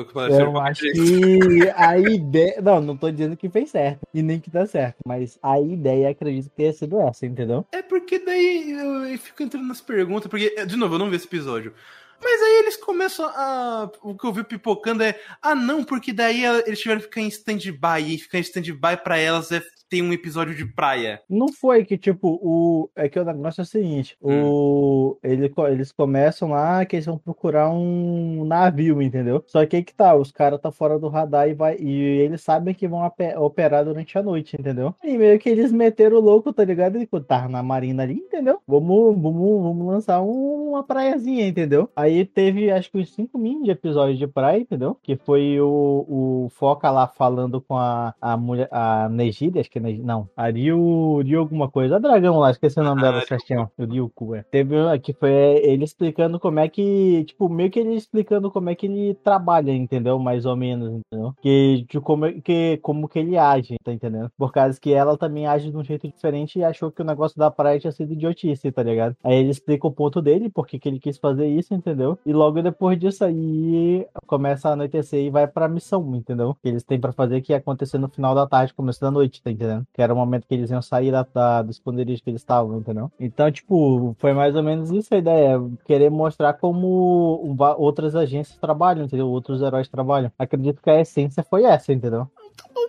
[0.52, 1.39] com acho que
[1.76, 2.62] a ideia.
[2.62, 4.00] Não, não tô dizendo que fez certo.
[4.13, 4.98] E nem que tá certo.
[5.06, 7.65] Mas a ideia acredito que tenha sido essa, entendeu?
[7.72, 11.15] É porque daí eu, eu fico entrando nas perguntas, porque, de novo, eu não vi
[11.15, 11.74] esse episódio.
[12.22, 13.92] Mas aí eles começam a.
[14.02, 15.20] O que eu vi pipocando é.
[15.42, 18.16] Ah, não, porque daí eles tiveram que ficar em stand-by.
[18.16, 21.21] E ficar em stand-by pra elas é tem um episódio de praia.
[21.30, 22.89] Não foi que, tipo, o.
[22.95, 25.17] É que o negócio é o seguinte: o...
[25.23, 29.43] Ele, eles começam lá que eles vão procurar um navio, entendeu?
[29.47, 31.78] Só que aí que tá, os caras tá fora do radar e vai.
[31.80, 34.93] E eles sabem que vão operar durante a noite, entendeu?
[35.04, 36.97] E meio que eles meteram o louco, tá ligado?
[36.97, 38.60] E tá na marina ali, entendeu?
[38.67, 41.89] Vamos, vamos, vamos lançar um- uma praiazinha, entendeu?
[41.95, 44.97] Aí teve acho que uns 5 mil de episódios de praia, entendeu?
[45.02, 46.06] Que foi o,
[46.45, 50.48] o Foca lá falando com a, a mulher, a Negiri, acho que é não, a
[50.50, 53.28] Ryu, Ryu alguma coisa, a dragão lá, esqueci o nome dela Ryuko.
[53.28, 54.44] certinho, o Ryuku, é.
[54.44, 58.70] Teve uma que foi ele explicando como é que, tipo, meio que ele explicando como
[58.70, 60.18] é que ele trabalha, entendeu?
[60.20, 61.34] Mais ou menos, entendeu?
[61.42, 64.32] Que, de como, é- que, como que ele age, tá entendendo?
[64.38, 67.38] Por causa que ela também age de um jeito diferente e achou que o negócio
[67.38, 69.16] da praia tinha sido idiotice, tá ligado?
[69.24, 72.18] Aí ele explica o ponto dele, porque que ele quis fazer isso, entendeu?
[72.26, 76.56] E logo depois disso aí começa a anoitecer e vai pra missão, entendeu?
[76.62, 79.42] Que eles têm pra fazer que ia acontecer no final da tarde, começo da noite,
[79.42, 79.67] tá entendendo?
[79.94, 82.80] Que era o momento que eles iam sair da, da, do esconderijo que eles estavam,
[82.80, 83.12] entendeu?
[83.20, 85.60] Então, tipo, foi mais ou menos isso a ideia.
[85.86, 89.28] Querer mostrar como outras agências trabalham, entendeu?
[89.28, 90.32] Outros heróis trabalham.
[90.38, 92.30] Acredito que a essência foi essa, entendeu?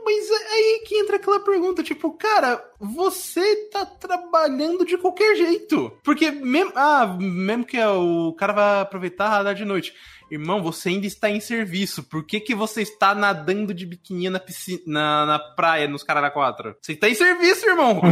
[0.05, 5.93] Mas é aí que entra aquela pergunta, tipo, cara, você tá trabalhando de qualquer jeito.
[6.03, 9.95] Porque mesmo, ah, mesmo que o cara vai aproveitar a radar de noite.
[10.31, 12.03] Irmão, você ainda está em serviço.
[12.03, 16.31] Por que, que você está nadando de biquininha na, piscina, na, na praia, nos Carara
[16.31, 16.77] 4?
[16.81, 18.01] Você está em serviço, irmão!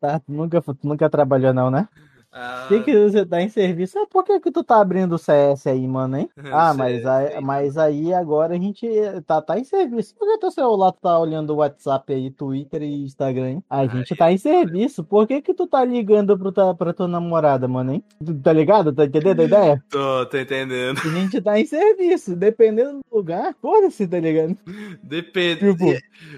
[0.00, 1.88] Tá, tu nunca, tu nunca trabalhou não, né?
[2.32, 3.98] Ah, Por que, você tá em serviço?
[3.98, 6.28] Ah, por que, que tu tá abrindo o CS aí, mano, hein?
[6.52, 8.86] Ah, mas, eu aí, mas aí agora a gente
[9.26, 10.14] tá, tá em serviço.
[10.14, 13.64] Por que teu celular tá olhando o WhatsApp aí, Twitter e Instagram, hein?
[13.70, 15.02] A gente tá em serviço.
[15.04, 18.04] Por que que tu tá ligando pro, ta- pra tua namorada, mano, hein?
[18.24, 18.92] Tu tá ligado?
[18.92, 19.84] Tá entendendo a ideia?
[19.90, 20.98] tô, tô entendendo.
[21.00, 22.36] A gente tá em serviço.
[22.36, 24.56] Dependendo do lugar, foda-se, tá ligado?
[25.02, 25.60] Depende.
[25.60, 25.84] Tipo-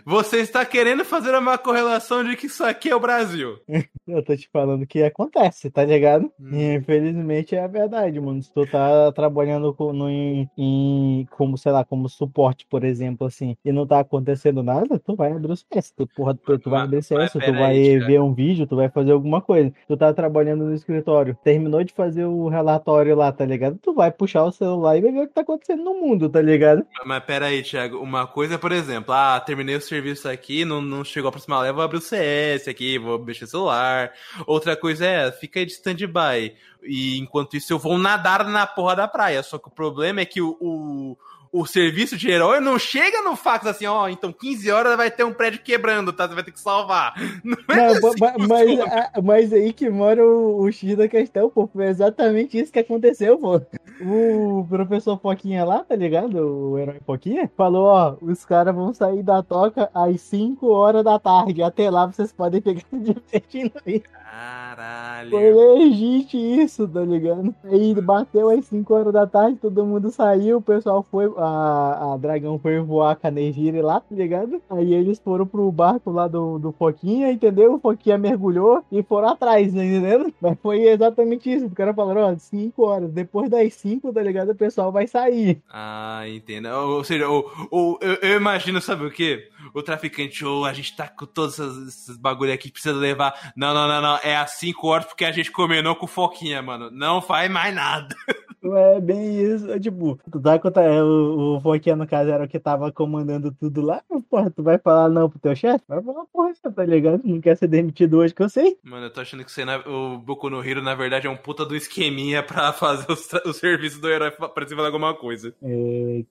[0.05, 3.59] Você está querendo fazer uma correlação de que isso aqui é o Brasil.
[4.07, 6.31] Eu tô te falando que acontece, tá ligado?
[6.41, 6.75] Hum.
[6.75, 8.43] Infelizmente é a verdade, mano.
[8.43, 13.27] Se tu tá trabalhando com, no, em, em- como, sei lá, como suporte, por exemplo,
[13.27, 15.93] assim, e não tá acontecendo nada, tu vai abrir o CS.
[15.97, 18.77] Tu, porra, tu, tu vai abrir o CS, tu vai aí, ver um vídeo, tu
[18.77, 19.73] vai fazer alguma coisa.
[19.87, 23.79] Tu tá trabalhando no escritório, terminou de fazer o relatório lá, tá ligado?
[23.83, 26.41] Tu vai puxar o celular e vai ver o que tá acontecendo no mundo, tá
[26.41, 26.85] ligado?
[27.05, 27.99] Mas pera aí, Thiago.
[27.99, 31.61] Uma coisa é, por exemplo, ah, terminei o serviço aqui, não, não chegou a próxima
[31.61, 34.13] leva, vou abrir o CS aqui, vou mexer no celular.
[34.47, 36.55] Outra coisa é, fica aí de stand-by.
[36.83, 39.43] E enquanto isso eu vou nadar na porra da praia.
[39.43, 41.17] Só que o problema é que o, o,
[41.53, 45.25] o serviço de herói não chega no fax assim, ó, então 15 horas vai ter
[45.25, 46.27] um prédio quebrando, tá?
[46.29, 47.15] Você vai ter que salvar.
[47.45, 51.49] Não é Não, assim mas, a- mas aí que mora o, o X da questão,
[51.51, 51.67] pô.
[51.67, 53.61] Foi exatamente isso que aconteceu, pô.
[54.01, 56.37] O professor Foquinha lá, tá ligado?
[56.37, 61.19] O herói Foquinha, falou: ó, os caras vão sair da toca às 5 horas da
[61.19, 61.63] tarde.
[61.65, 64.03] Até lá vocês podem pegar divertindo aí.
[64.31, 65.31] Caralho.
[65.31, 67.55] Foi legit isso, tá ligado?
[67.65, 72.17] Aí bateu às 5 horas da tarde, todo mundo saiu, o pessoal foi, a, a
[72.19, 74.61] Dragão foi voar com a Nejire lá, tá ligado?
[74.69, 77.75] Aí eles foram pro barco lá do, do Foquinha, entendeu?
[77.75, 80.33] O Foquinha mergulhou e foram atrás, tá entendendo?
[80.41, 84.51] Mas foi exatamente isso, o cara falou, ó, 5 horas, depois das 5, tá ligado?
[84.51, 85.63] O pessoal vai sair.
[85.71, 86.69] Ah, entendo.
[86.69, 89.49] Ou, ou seja, ou, ou, eu, eu imagino, sabe o quê?
[89.75, 93.53] O traficante, ou a gente tá com todos esses, bagulho aqui, precisa levar.
[93.57, 94.21] Não, não, não, não.
[94.23, 96.91] É às 5 horas porque a gente combinou com foquinha, mano.
[96.91, 98.17] Não faz mais nada.
[98.77, 99.71] É bem isso.
[99.71, 102.93] é Tipo, tu tá conta, é, o, o Fonquinha, no caso, era o que tava
[102.93, 104.03] comandando tudo lá.
[104.31, 105.85] Porra, tu vai falar não pro teu chefe?
[105.89, 107.21] Vai falar, porra, você tá ligado?
[107.25, 108.77] Não quer ser demitido hoje que eu sei.
[108.83, 111.65] Mano, eu tô achando que você, o Boku no Hero, na verdade, é um puta
[111.65, 115.55] do esqueminha pra fazer os tra- o serviço do herói pra fazer alguma coisa.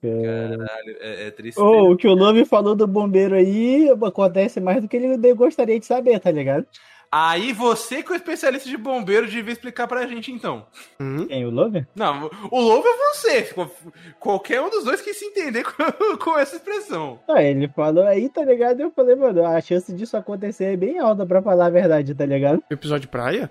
[0.01, 0.57] Cara.
[0.57, 1.59] Caralho, é, é triste.
[1.59, 5.79] Ô, o que o Love falou do bombeiro aí acontece mais do que ele gostaria
[5.79, 6.65] de saber, tá ligado?
[7.11, 10.65] Aí você, que é o especialista de bombeiro, devia explicar pra gente, então.
[10.99, 11.25] Hum?
[11.27, 11.85] Quem, o Love?
[11.95, 13.53] Não, o Lobo é você.
[14.19, 17.19] Qualquer um dos dois que se entender com, com essa expressão.
[17.27, 18.81] Ah, ele falou aí, tá ligado?
[18.81, 22.25] Eu falei, mano, a chance disso acontecer é bem alta pra falar a verdade, tá
[22.25, 22.61] ligado?
[22.69, 23.49] Episódio praia?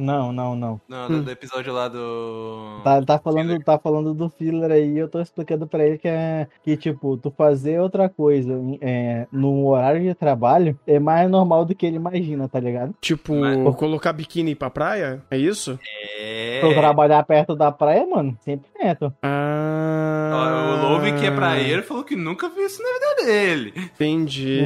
[0.00, 0.80] Não, não, não.
[0.88, 2.80] Não, do, do episódio lá do.
[2.82, 6.46] Tá, tá, falando, tá falando do filler aí, eu tô explicando pra ele que é
[6.64, 11.74] que, tipo, tu fazer outra coisa é, no horário de trabalho é mais normal do
[11.74, 12.94] que ele imagina, tá ligado?
[13.00, 15.22] Tipo, Mas- colocar biquíni pra praia?
[15.30, 15.78] É isso?
[16.18, 16.60] É.
[16.62, 19.12] Tu trabalhar perto da praia, mano, 100%.
[19.22, 20.30] Ah.
[20.32, 23.72] Ó, O Love, que é praieiro, falou que nunca viu isso na vida dele.
[23.76, 24.60] Entendi.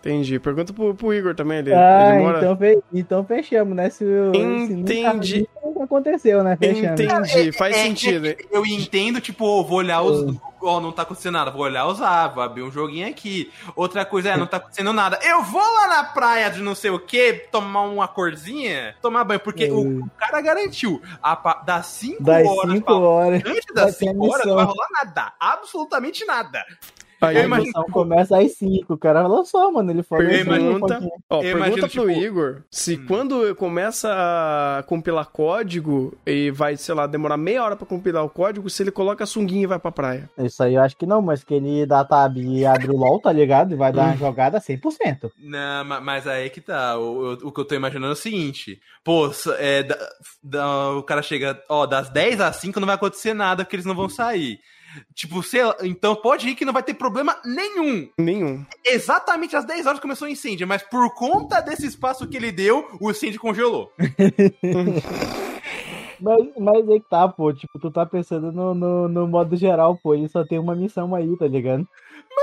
[0.00, 0.38] Entendi.
[0.38, 1.58] Pergunta pro, pro Igor também.
[1.58, 2.38] Ele, ah, ele mora.
[2.38, 3.90] então, fe- então fechamos, né?
[3.90, 5.34] Se, o- nunca Entendi.
[5.38, 6.56] viu, nunca aconteceu, né?
[6.56, 7.00] Fechamos.
[7.00, 7.52] Entendi.
[7.52, 8.26] Faz É, sentido.
[8.26, 10.36] é, eu entendo, tipo, vou olhar os.
[10.62, 13.52] Ó, não tá acontecendo nada, vou olhar os ah, vou abrir um joguinho aqui.
[13.76, 15.18] Outra coisa é, não tá acontecendo nada.
[15.22, 19.38] Eu vou lá na praia de não sei o que, tomar uma corzinha, tomar banho,
[19.40, 21.00] porque o, o cara garantiu.
[21.22, 23.42] A, das 5 Das horas 5 pra horas.
[23.46, 25.32] antes das ter a 5 horas não vai rolar nada.
[25.38, 26.64] Absolutamente nada.
[27.20, 28.94] Aí, Eu A imagino- começa às 5.
[28.94, 29.90] O cara lançou, mano.
[29.90, 31.10] Ele falou assim, imagino- Pergunta, Fonquinha.
[31.30, 33.04] ó, Eu pergunta imagino, pro tipo- Igor se Hum.
[33.08, 38.28] quando começa a compilar código e vai, sei lá, demorar meia hora pra compilar o
[38.30, 40.28] código, se ele coloca a sunguinha e vai pra praia.
[40.38, 43.20] Isso aí eu acho que não, mas que ele dá tab e abre o LOL,
[43.20, 43.72] tá ligado?
[43.72, 44.06] E vai dar Hum.
[44.08, 45.32] uma jogada 100%.
[45.38, 46.98] Não, ma- mas aí que tá.
[46.98, 50.08] O, o- o que eu tô imaginando é o seguinte: pô, é, da-
[50.42, 53.86] da- o cara chega, ó, das 10 às 5 não vai acontecer nada porque eles
[53.86, 54.58] não vão sair.
[55.14, 58.08] Tipo, sei lá, então pode ir que não vai ter problema nenhum.
[58.18, 58.64] Nenhum.
[58.84, 62.86] Exatamente às 10 horas começou o incêndio, mas por conta desse espaço que ele deu,
[63.00, 63.92] o incêndio congelou.
[66.18, 67.52] Mas, mas aí que tá, pô.
[67.52, 70.14] Tipo, tu tá pensando no, no, no modo geral, pô.
[70.14, 71.86] Ele só tem uma missão aí, tá ligado?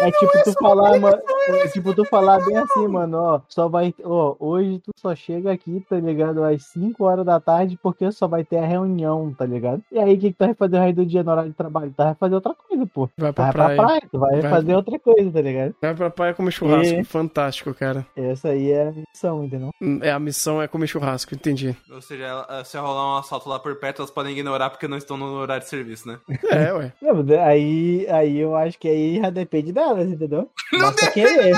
[0.02, 1.18] É tipo tu falar, mano.
[1.50, 3.42] É tipo tu falar bem assim, mano, ó.
[3.48, 3.94] Só vai.
[4.04, 6.44] Ó, hoje tu só chega aqui, tá ligado?
[6.44, 9.82] Às 5 horas da tarde, porque só vai ter a reunião, tá ligado?
[9.92, 11.56] E aí, o que, que tu vai fazer o resto do dia no horário de
[11.58, 11.92] trabalho?
[11.96, 13.10] Tu vai fazer outra coisa, pô.
[13.18, 13.76] Vai pra vai praia.
[13.76, 14.52] pra praia, tu vai, Vai.
[14.52, 15.76] fazer outra coisa, tá ligado?
[15.82, 16.94] Vai pra praia comer churrasco.
[17.00, 18.06] E- Fantástico, cara.
[18.16, 19.70] Essa aí é a missão, entendeu?
[20.02, 21.76] É, a missão é comer churrasco, entendi.
[21.92, 25.18] Ou seja, se rolar um assalto lá por perto, elas podem ignorar porque não estão
[25.18, 26.20] no horário de serviço, né?
[26.52, 26.94] É, ué.
[27.02, 30.52] Não, mas Aí, aí eu acho que aí já depende delas, entendeu?
[30.80, 31.56] Basta querer.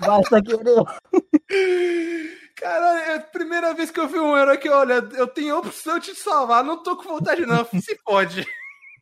[0.00, 0.82] Basta querer.
[2.56, 5.58] Caralho, é a primeira vez que eu vi um herói que, olha, eu tenho a
[5.58, 8.46] opção de te salvar, não tô com vontade não, se pode.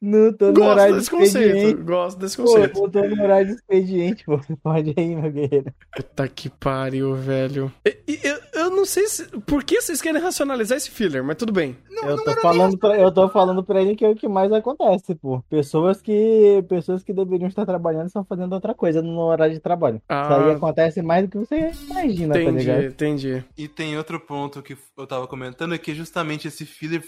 [0.03, 1.47] Não tô no Gosto horário de desse conceito.
[1.57, 1.83] expediente.
[1.83, 2.79] Gosto desse Pô, conceito.
[2.85, 4.41] eu tô no horário de expediente, pô.
[4.63, 5.73] Pode aí, meu guerreiro.
[5.95, 7.71] Puta que pariu, velho.
[7.87, 11.37] E- e- Eu, eu não sei se, por que vocês querem racionalizar esse filler, mas
[11.37, 11.77] tudo bem.
[12.03, 15.15] eu, tô falando pra, eu tô falando pra ele que é o que mais acontece,
[15.15, 15.43] pô.
[15.51, 19.97] Pessoas que, pessoas que deveriam estar trabalhando estão fazendo outra coisa no horário de trabalho.
[19.97, 20.53] Isso aí Ah.
[20.53, 22.85] acontece mais do que você imagina, tá Entendi, ligado?
[22.85, 23.45] entendi.
[23.59, 27.03] E tem outro ponto que eu tava comentando, é que justamente esse filler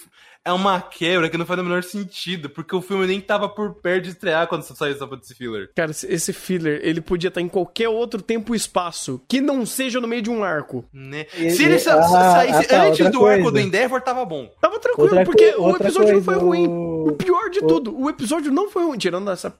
[0.44, 3.74] é uma quebra que não faz o menor sentido, porque o filme nem tava por
[3.74, 5.70] perto de estrear quando saiu essa desse filler.
[5.74, 10.00] Cara, esse- filler, ele podia estar em qualquer outro tempo e espaço que não seja
[10.00, 10.84] no meio de um arco.
[10.92, 11.26] Né?
[11.36, 13.50] E- Se ele e- sa- ah, saísse ah, tá, antes do arco coisa.
[13.52, 14.48] do Endeavor, tava bom.
[14.60, 16.66] Tava tranquilo, Outra porque o episódio não foi ruim.
[16.68, 19.52] o- O pior de o- tudo, o episódio não foi ruim, tirando essa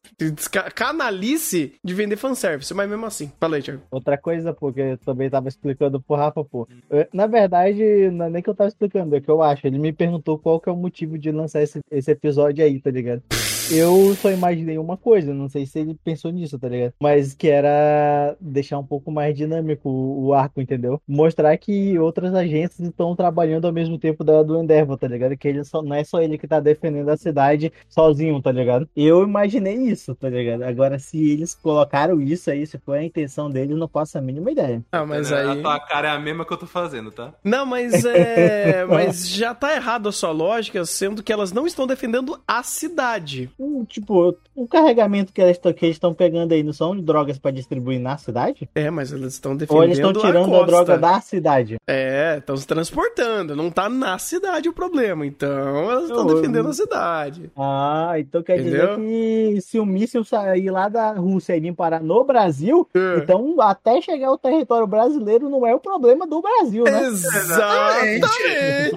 [0.50, 3.30] ca- canalice de vender fanservice, mas mesmo assim.
[3.40, 3.82] Falei, Thiago.
[3.90, 6.66] Outra coisa, pô, que eu também tava explicando pro Rafa, pô.
[6.90, 9.66] Eu- Na verdade, não é nem que eu tava explicando, é que eu acho.
[9.66, 12.90] Ele me perguntou qual que é o motivo de lançar esse, esse episódio aí, tá
[12.90, 13.11] ligado?
[13.20, 13.51] good.
[13.74, 16.92] Eu só imaginei uma coisa, não sei se ele pensou nisso, tá ligado?
[17.00, 21.00] Mas que era deixar um pouco mais dinâmico o, arco, entendeu?
[21.08, 25.36] Mostrar que outras agências estão trabalhando ao mesmo tempo da, do Endeavor, tá ligado?
[25.38, 28.86] Que ele só, não é só ele que tá defendendo a cidade sozinho, tá ligado?
[28.94, 30.64] Eu imaginei isso, tá ligado?
[30.64, 34.50] Agora, se eles colocaram isso aí, se foi a intenção deles, não faço a mínima
[34.50, 34.82] ideia.
[34.92, 35.48] Ah, mas aí.
[35.48, 37.32] A tua cara é a mesma que eu tô fazendo, tá?
[37.42, 38.84] Não, mas é.
[38.84, 43.50] mas já tá errado a sua lógica, sendo que elas não estão defendendo a cidade.
[43.62, 48.16] Hum, Tipo, o carregamento que eles estão pegando aí não são drogas pra distribuir na
[48.16, 48.68] cidade?
[48.74, 49.76] É, mas elas estão defendendo.
[49.78, 50.66] Ou eles estão tirando a, costa.
[50.66, 51.76] droga da cidade?
[51.86, 53.54] É, estão se transportando.
[53.54, 55.24] Não tá na cidade o problema.
[55.26, 57.50] Então, elas estão Eu- defendendo a cidade.
[57.56, 58.96] Ah, então quer Entendeu?
[58.96, 63.18] dizer que se o míssil sair lá da Rússia e vir parar no Brasil, É.
[63.18, 67.06] então até chegar ao território brasileiro não é o problema do Brasil, né?
[67.06, 68.26] Exatamente!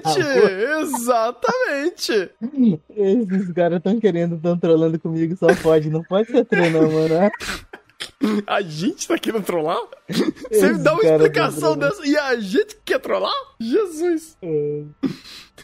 [0.80, 2.30] Exatamente!
[2.96, 5.90] Esses caras estão querendo, estão comigo, só pode.
[5.90, 7.30] Não pode ser não, mano.
[8.46, 9.78] A gente tá querendo trollar?
[10.08, 13.32] Você me dá uma tá explicação dessa e a gente quer trollar?
[13.60, 14.36] Jesus!
[14.42, 14.82] É.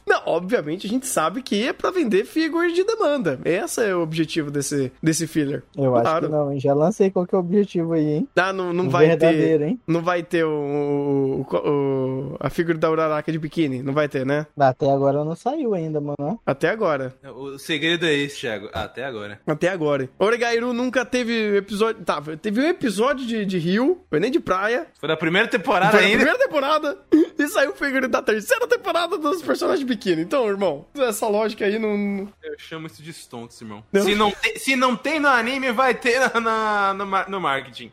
[0.07, 3.39] Não, obviamente a gente sabe que é pra vender figures de demanda.
[3.45, 5.63] Esse é o objetivo desse, desse filler.
[5.77, 6.27] Eu acho Claro.
[6.27, 6.59] que não, hein?
[6.59, 8.29] Já lancei qual que é o objetivo aí, hein?
[8.35, 9.61] Ah, não, não Um vai ter.
[9.63, 9.79] hein?
[9.87, 10.51] Não vai ter o,
[11.49, 13.83] o- o- a figura da Uraraka de biquíni.
[13.83, 14.47] Não vai ter, né?
[14.59, 16.41] Até agora não saiu ainda, mano.
[16.45, 17.15] Até agora.
[17.37, 18.69] O segredo é esse, Thiago.
[18.73, 19.41] Até agora.
[19.47, 20.09] Até agora.
[20.19, 22.03] Oregairu nunca teve episódio.
[22.05, 24.87] Tá, teve um episódio de, de rio, foi nem de praia.
[24.99, 26.19] Foi na primeira temporada Foi na ainda.
[26.25, 26.99] primeira temporada
[27.39, 30.23] e saiu figura da terceira temporada dos personagens de biquíni.
[30.23, 32.29] Então, irmão, essa lógica aí não.
[32.43, 33.85] Eu chamo isso de stonks, irmão.
[33.93, 34.03] Não.
[34.03, 37.41] Se, não tem, se não tem no anime, vai ter na, na- no, mar- no
[37.41, 37.93] marketing.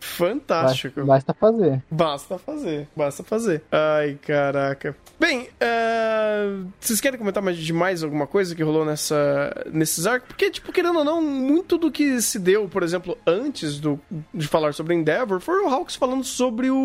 [0.00, 1.04] Fantástico.
[1.04, 1.82] Basta fazer.
[1.90, 3.62] Basta fazer, basta fazer.
[3.70, 4.96] Ai, caraca.
[5.18, 10.28] Bem, é, vocês querem comentar mais de mais alguma coisa que rolou nessa, nesses arcos?
[10.28, 13.98] Porque, tipo, querendo ou não, muito do que se deu, por exemplo, antes do,
[14.32, 16.76] de falar sobre Endeavor, foi o Hawks falando sobre o...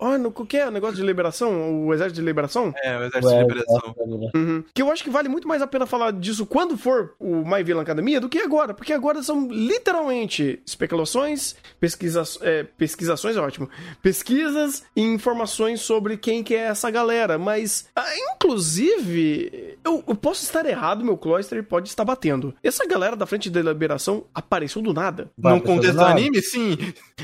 [0.00, 0.66] Ah, no, o que é?
[0.66, 1.86] O negócio de liberação?
[1.86, 2.72] O exército de liberação?
[2.82, 3.94] É, o Exército de Liberação.
[4.34, 4.64] Uhum.
[4.74, 7.62] Que eu acho que vale muito mais a pena falar disso quando for o My
[7.62, 13.68] Villain Academia do que agora, porque agora são literalmente especulações, pesquisa, é, pesquisações é ótimo,
[14.02, 20.42] pesquisas e informações sobre quem que é essa galera, mas ah, inclusive eu, eu posso
[20.42, 22.54] estar errado, meu Cloister pode estar batendo.
[22.62, 25.30] Essa galera da frente da liberação apareceu do nada.
[25.38, 26.76] No Apareceu contexto do anime, sim.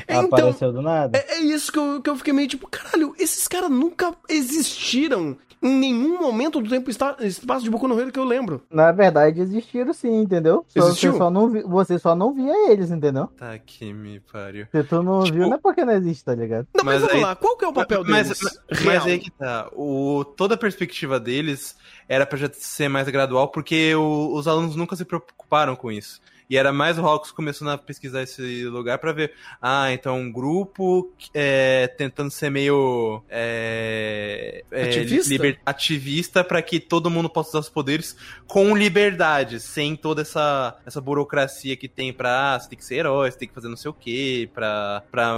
[0.07, 1.17] É, então, Apareceu do nada?
[1.17, 4.13] é, é isso que eu, que eu fiquei meio tipo, caralho, esses caras nunca
[4.57, 8.25] existiram em nenhum momento do tempo e esta- espaço de Boku no Hero que eu
[8.25, 8.61] lembro.
[8.69, 10.65] Na verdade, existiram sim, entendeu?
[10.67, 11.13] Só- Existiu?
[11.13, 13.27] Você só, não vi- você só não via eles, entendeu?
[13.37, 14.67] Tá que me pariu.
[14.69, 16.67] Se tu não Tipo- viu, não é porque não existe, tá ligado?
[16.75, 18.39] Não, mas, Mas vamos aí- lá, qual que é o papel mas, deles?
[18.43, 19.69] mas, mas aí que tá.
[19.73, 21.77] O, toda a perspectiva deles
[22.07, 26.21] era pra já ser mais gradual, porque o- os alunos nunca se preocuparam com isso.
[26.53, 29.33] E era mais o Hawks começando a pesquisar esse lugar pra ver.
[29.59, 33.23] Ah, então um grupo é, tentando ser meio.
[33.27, 35.29] É, é, Ativista?
[35.31, 40.77] liber- ativista pra que todo mundo possa usar os poderes com liberdade, sem toda essa,
[40.85, 42.53] essa burocracia que tem pra.
[42.53, 45.01] Ah, você tem que ser herói, você tem que fazer não sei o quê, pra.
[45.11, 45.33] pra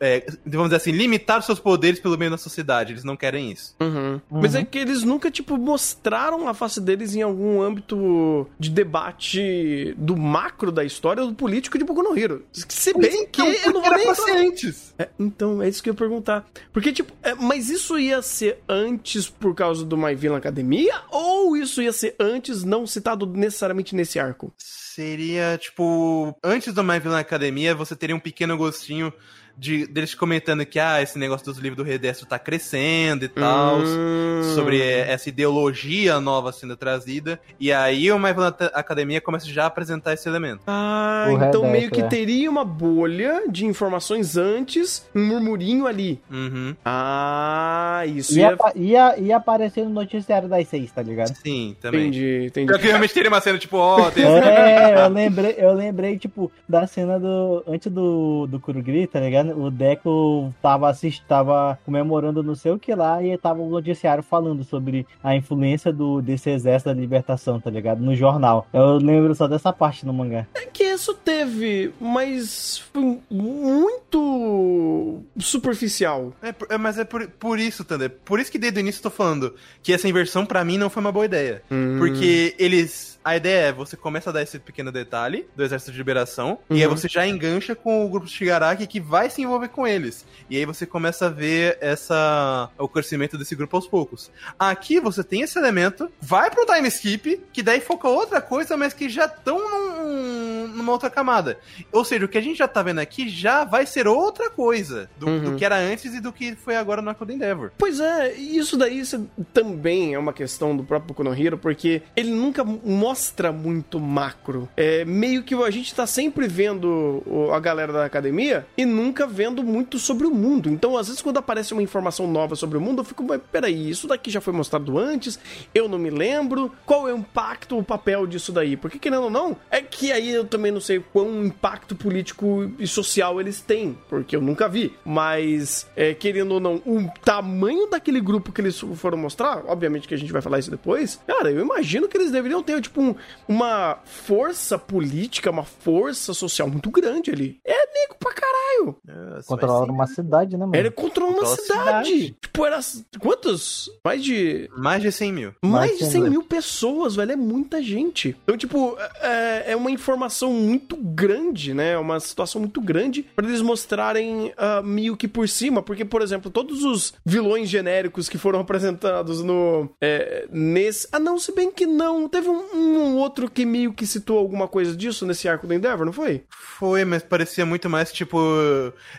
[0.00, 2.92] é, vamos dizer assim, limitar os seus poderes pelo meio da sociedade.
[2.92, 3.74] Eles não querem isso.
[3.80, 4.20] Uhum.
[4.30, 9.94] Mas é que eles nunca, tipo, mostraram a face deles em algum âmbito de debate
[9.98, 12.44] do macro da história do político de Boku no Hero.
[12.52, 14.52] Se bem que eu não vou era nem.
[14.98, 16.46] É, então, é isso que eu ia perguntar.
[16.72, 21.00] Porque, tipo, é, mas isso ia ser antes por causa do My Villain Academia?
[21.10, 24.52] Ou isso ia ser antes, não citado necessariamente nesse arco?
[24.58, 29.12] Seria, tipo, antes do My Villain Academia, você teria um pequeno gostinho
[29.58, 33.78] de deles comentando que, ah, esse negócio dos livros do Redestro tá crescendo e tal.
[33.78, 34.42] Hum.
[34.54, 37.40] Sobre essa ideologia nova sendo trazida.
[37.58, 40.60] E aí o My Villain Academia começa já a apresentar esse elemento.
[40.66, 42.06] Ah, O então meio que é.
[42.06, 46.20] teria uma bolha de informações antes, um murmurinho ali.
[46.30, 46.76] Uhum.
[46.84, 48.54] Ah, isso Ia, ia...
[48.54, 51.34] apa- ia, ia aparecer no noticiário das seis, tá ligado?
[51.34, 52.02] Sim, também.
[52.08, 52.72] Entendi, entendi.
[52.72, 56.50] Eu que realmente teria uma cena tipo, ó, tem É, eu lembrei, eu lembrei, tipo,
[56.68, 57.64] da cena do.
[57.66, 59.47] Antes do, do Kurugri, tá ligado?
[59.54, 64.22] O Deco tava assist, tava comemorando não sei o que lá e tava o noticiário
[64.22, 68.00] falando sobre a influência do, desse exército da libertação, tá ligado?
[68.00, 68.66] No jornal.
[68.72, 70.46] Eu lembro só dessa parte no mangá.
[70.54, 76.32] É que isso teve, mas foi muito superficial.
[76.42, 78.10] É, é, mas é por, por isso, Thunder.
[78.24, 80.90] Por isso que desde o início eu tô falando que essa inversão pra mim não
[80.90, 81.62] foi uma boa ideia.
[81.98, 83.17] Porque eles.
[83.28, 86.76] A ideia é você começa a dar esse pequeno detalhe do Exército de Liberação, e
[86.80, 86.96] aí Uhum.
[86.96, 90.24] você já engancha com o grupo Shigaraki que vai se envolver com eles.
[90.48, 94.30] E aí você começa a ver essa o crescimento desse grupo aos poucos.
[94.58, 98.94] Aqui você tem esse elemento, vai pro time skip, que daí foca outra coisa, mas
[98.94, 101.58] que já estão num, numa outra camada.
[101.92, 105.08] Ou seja, o que a gente já tá vendo aqui já vai ser outra coisa
[105.18, 105.40] do, Uhum.
[105.50, 107.70] do que era antes e do que foi agora no do Endeavor.
[107.76, 112.02] Pois é, isso daí isso também é uma questão do próprio Boku no Hero, porque
[112.14, 114.68] ele nunca mostra muito macro.
[114.76, 119.62] É meio que a gente tá sempre vendo a galera da academia e nunca vendo
[119.62, 120.68] muito sobre o mundo.
[120.70, 123.88] Então, às vezes, quando aparece uma informação nova sobre o mundo, eu fico, mas peraí,
[123.90, 125.38] isso daqui já foi mostrado antes,
[125.74, 126.72] eu não me lembro.
[126.86, 128.76] Qual é o impacto, o papel disso daí?
[128.76, 132.86] Porque, querendo ou não, é que aí eu também não sei quão impacto político e
[132.86, 134.94] social eles têm, porque eu nunca vi.
[135.04, 140.14] Mas, é, querendo ou não, o tamanho daquele grupo que eles foram mostrar, obviamente que
[140.14, 143.14] a gente vai falar isso depois, cara, eu imagino que eles deveriam ter, tipo, um-
[143.48, 147.60] uma força política, uma força social muito grande ali.
[147.64, 148.96] É nego pra caralho.
[149.08, 150.76] É, você Controlaram vai uma cidade, né, mano?
[150.76, 152.08] Ele controlou uma cidade.
[152.08, 152.36] cidade.
[152.40, 152.78] Tipo, era.
[153.18, 153.90] Quantos?
[154.04, 154.68] Mais de.
[154.76, 155.54] Mais de 100 mil.
[155.62, 157.32] Mais Mais de de 100 100 mil pessoas, velho.
[157.32, 158.36] É muita gente.
[158.44, 161.98] Então, tipo, é, é uma informação muito grande, né?
[161.98, 165.82] Uma situação muito grande pra eles mostrarem ah, meio que por cima.
[165.82, 169.90] Porque, por exemplo, todos os vilões genéricos que foram apresentados no.
[170.00, 171.08] é, nesse.
[171.12, 172.28] Ah, não, se bem que não.
[172.28, 176.06] Teve um, um outro que meio que citou alguma coisa disso nesse arco do Endeavor,
[176.06, 176.44] não foi?
[176.48, 178.38] Foi, mas parecia muito mais tipo.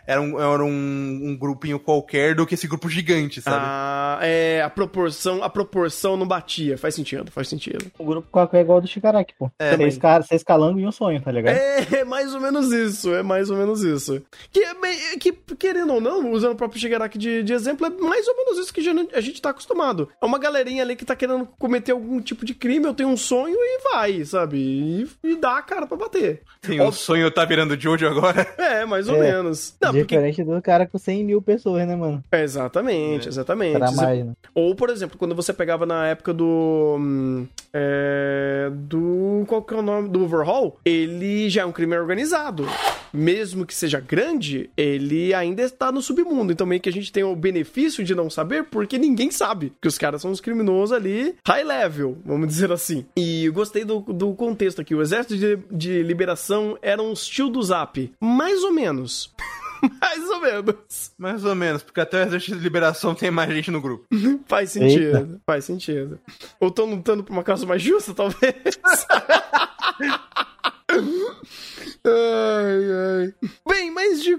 [0.06, 3.58] Era um, era um, um grupinho qualquer do que esse grupo gigante, sabe?
[3.60, 4.62] Ah, é.
[4.62, 6.78] A proporção, a proporção não batia.
[6.78, 7.92] Faz sentido, faz sentido.
[7.98, 9.52] O grupo qualquer é igual ao do Shigaraki, pô.
[9.60, 11.56] É, seis, caras, seis calango e um sonho, tá ligado?
[11.56, 14.20] É, é mais ou menos isso, é mais ou menos isso.
[14.52, 14.74] Que, é
[15.20, 18.58] que querendo ou não, usando o próprio Shigaraki de, de exemplo, é mais ou menos
[18.58, 18.82] isso que
[19.14, 20.10] a gente tá acostumado.
[20.20, 23.18] É uma galerinha ali que tá querendo cometer algum tipo de crime, eu tenho um
[23.18, 24.58] sonho e vai, sabe?
[24.58, 26.42] E, e dá a cara pra bater.
[26.62, 28.48] Tem um sonho tá virando Jojo agora.
[28.60, 29.76] É, mais ou É, menos.
[29.82, 30.16] Não, porque...
[30.16, 32.24] Diferente do cara com 100 mil pessoas, né, mano?
[32.32, 33.78] É, Exatamente, exatamente.
[33.78, 34.34] Pra mais, né?
[34.54, 36.98] Ou, por exemplo, quando você pegava na época do.
[37.00, 39.44] hum, é, do.
[39.48, 40.10] Qual que é o nome?
[40.10, 42.66] Do Overhaul, ele já é um crime organizado.
[43.12, 46.54] Mesmo que seja grande, ele ainda está no submundo.
[46.54, 49.74] Então, meio que a gente tem o benefício de não saber, porque ninguém sabe.
[49.82, 53.06] Que os caras são os criminosos ali, high level, vamos dizer assim.
[53.18, 54.96] E eu gostei do, do contexto aqui.
[54.96, 58.12] O exército de, de liberação era um estilo do Zap.
[58.20, 59.34] Mais ou menos.
[60.02, 61.12] Mais ou menos.
[61.18, 64.06] Mais ou menos, porque até o Exército de Liberação tem mais gente no grupo.
[64.48, 66.20] Faz sentido, faz sentido.
[66.60, 68.56] Ou estão lutando por uma causa mais justa, talvez.
[72.06, 73.34] ai, ai.
[73.68, 74.38] Bem, mas de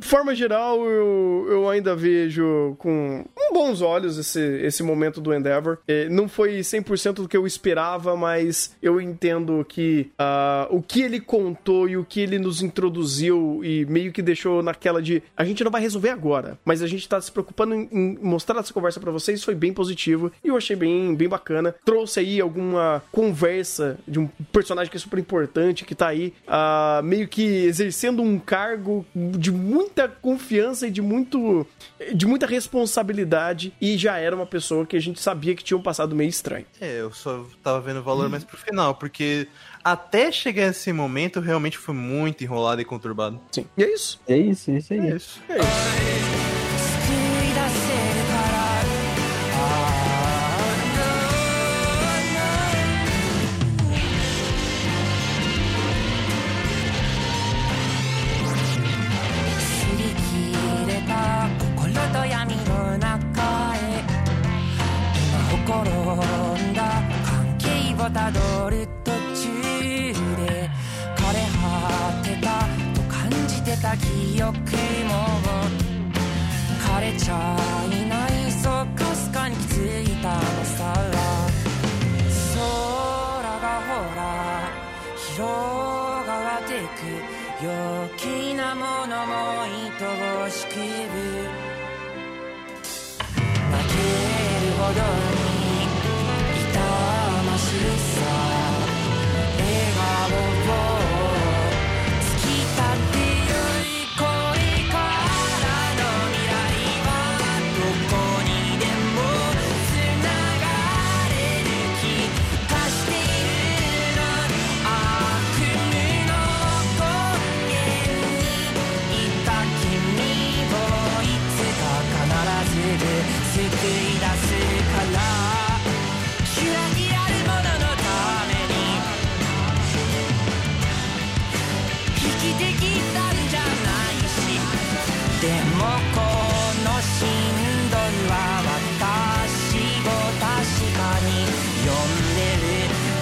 [0.00, 5.78] forma geral, eu, eu ainda vejo com bons olhos esse, esse momento do Endeavor.
[5.86, 11.02] Eh, não foi 100% do que eu esperava, mas eu entendo que ah, o que
[11.02, 15.44] ele contou e o que ele nos introduziu e meio que deixou naquela de a
[15.44, 18.72] gente não vai resolver agora, mas a gente tá se preocupando em, em mostrar essa
[18.72, 21.74] conversa pra vocês, foi bem positivo e eu achei bem, bem bacana.
[21.84, 26.34] Trouxe aí alguma conversa de um personagem que é super importante, que tá aí
[26.76, 31.66] ah, meio que exercendo um cargo de muita confiança e de muito
[32.14, 35.82] de muita responsabilidade e já era uma pessoa que a gente sabia que tinha um
[35.82, 36.66] passado meio estranho.
[36.80, 39.48] É, eu só tava vendo o valor mais pro final, porque
[39.82, 43.40] até chegar esse momento realmente foi muito enrolado e conturbado.
[43.50, 43.66] Sim.
[43.76, 44.20] E é isso.
[44.28, 45.00] É isso, isso aí.
[45.00, 45.40] É isso.
[45.48, 46.35] É isso.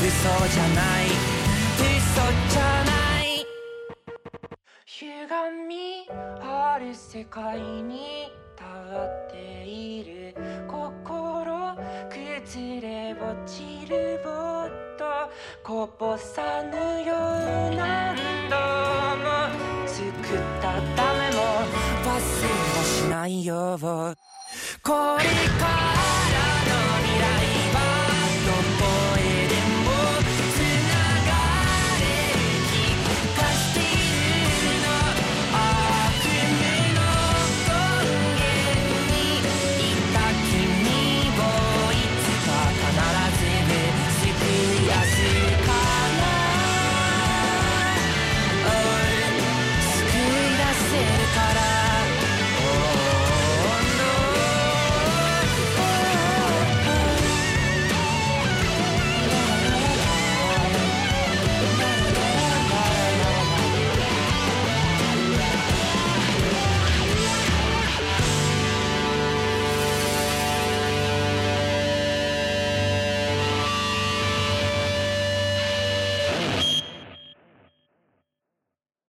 [0.04, 1.06] 嘘じゃない。
[1.76, 2.93] 嘘じゃない。
[5.05, 6.09] 歪み
[6.40, 8.64] ある世界に立
[8.96, 10.34] っている
[10.66, 11.76] 心
[12.09, 14.30] 崩れ落ちるぼ
[14.64, 15.05] っと
[15.62, 18.16] こぼさぬよう何
[18.48, 19.26] 度も
[19.86, 21.42] 作ったためも
[22.02, 25.24] 忘れはしないよこれ
[25.61, 26.23] か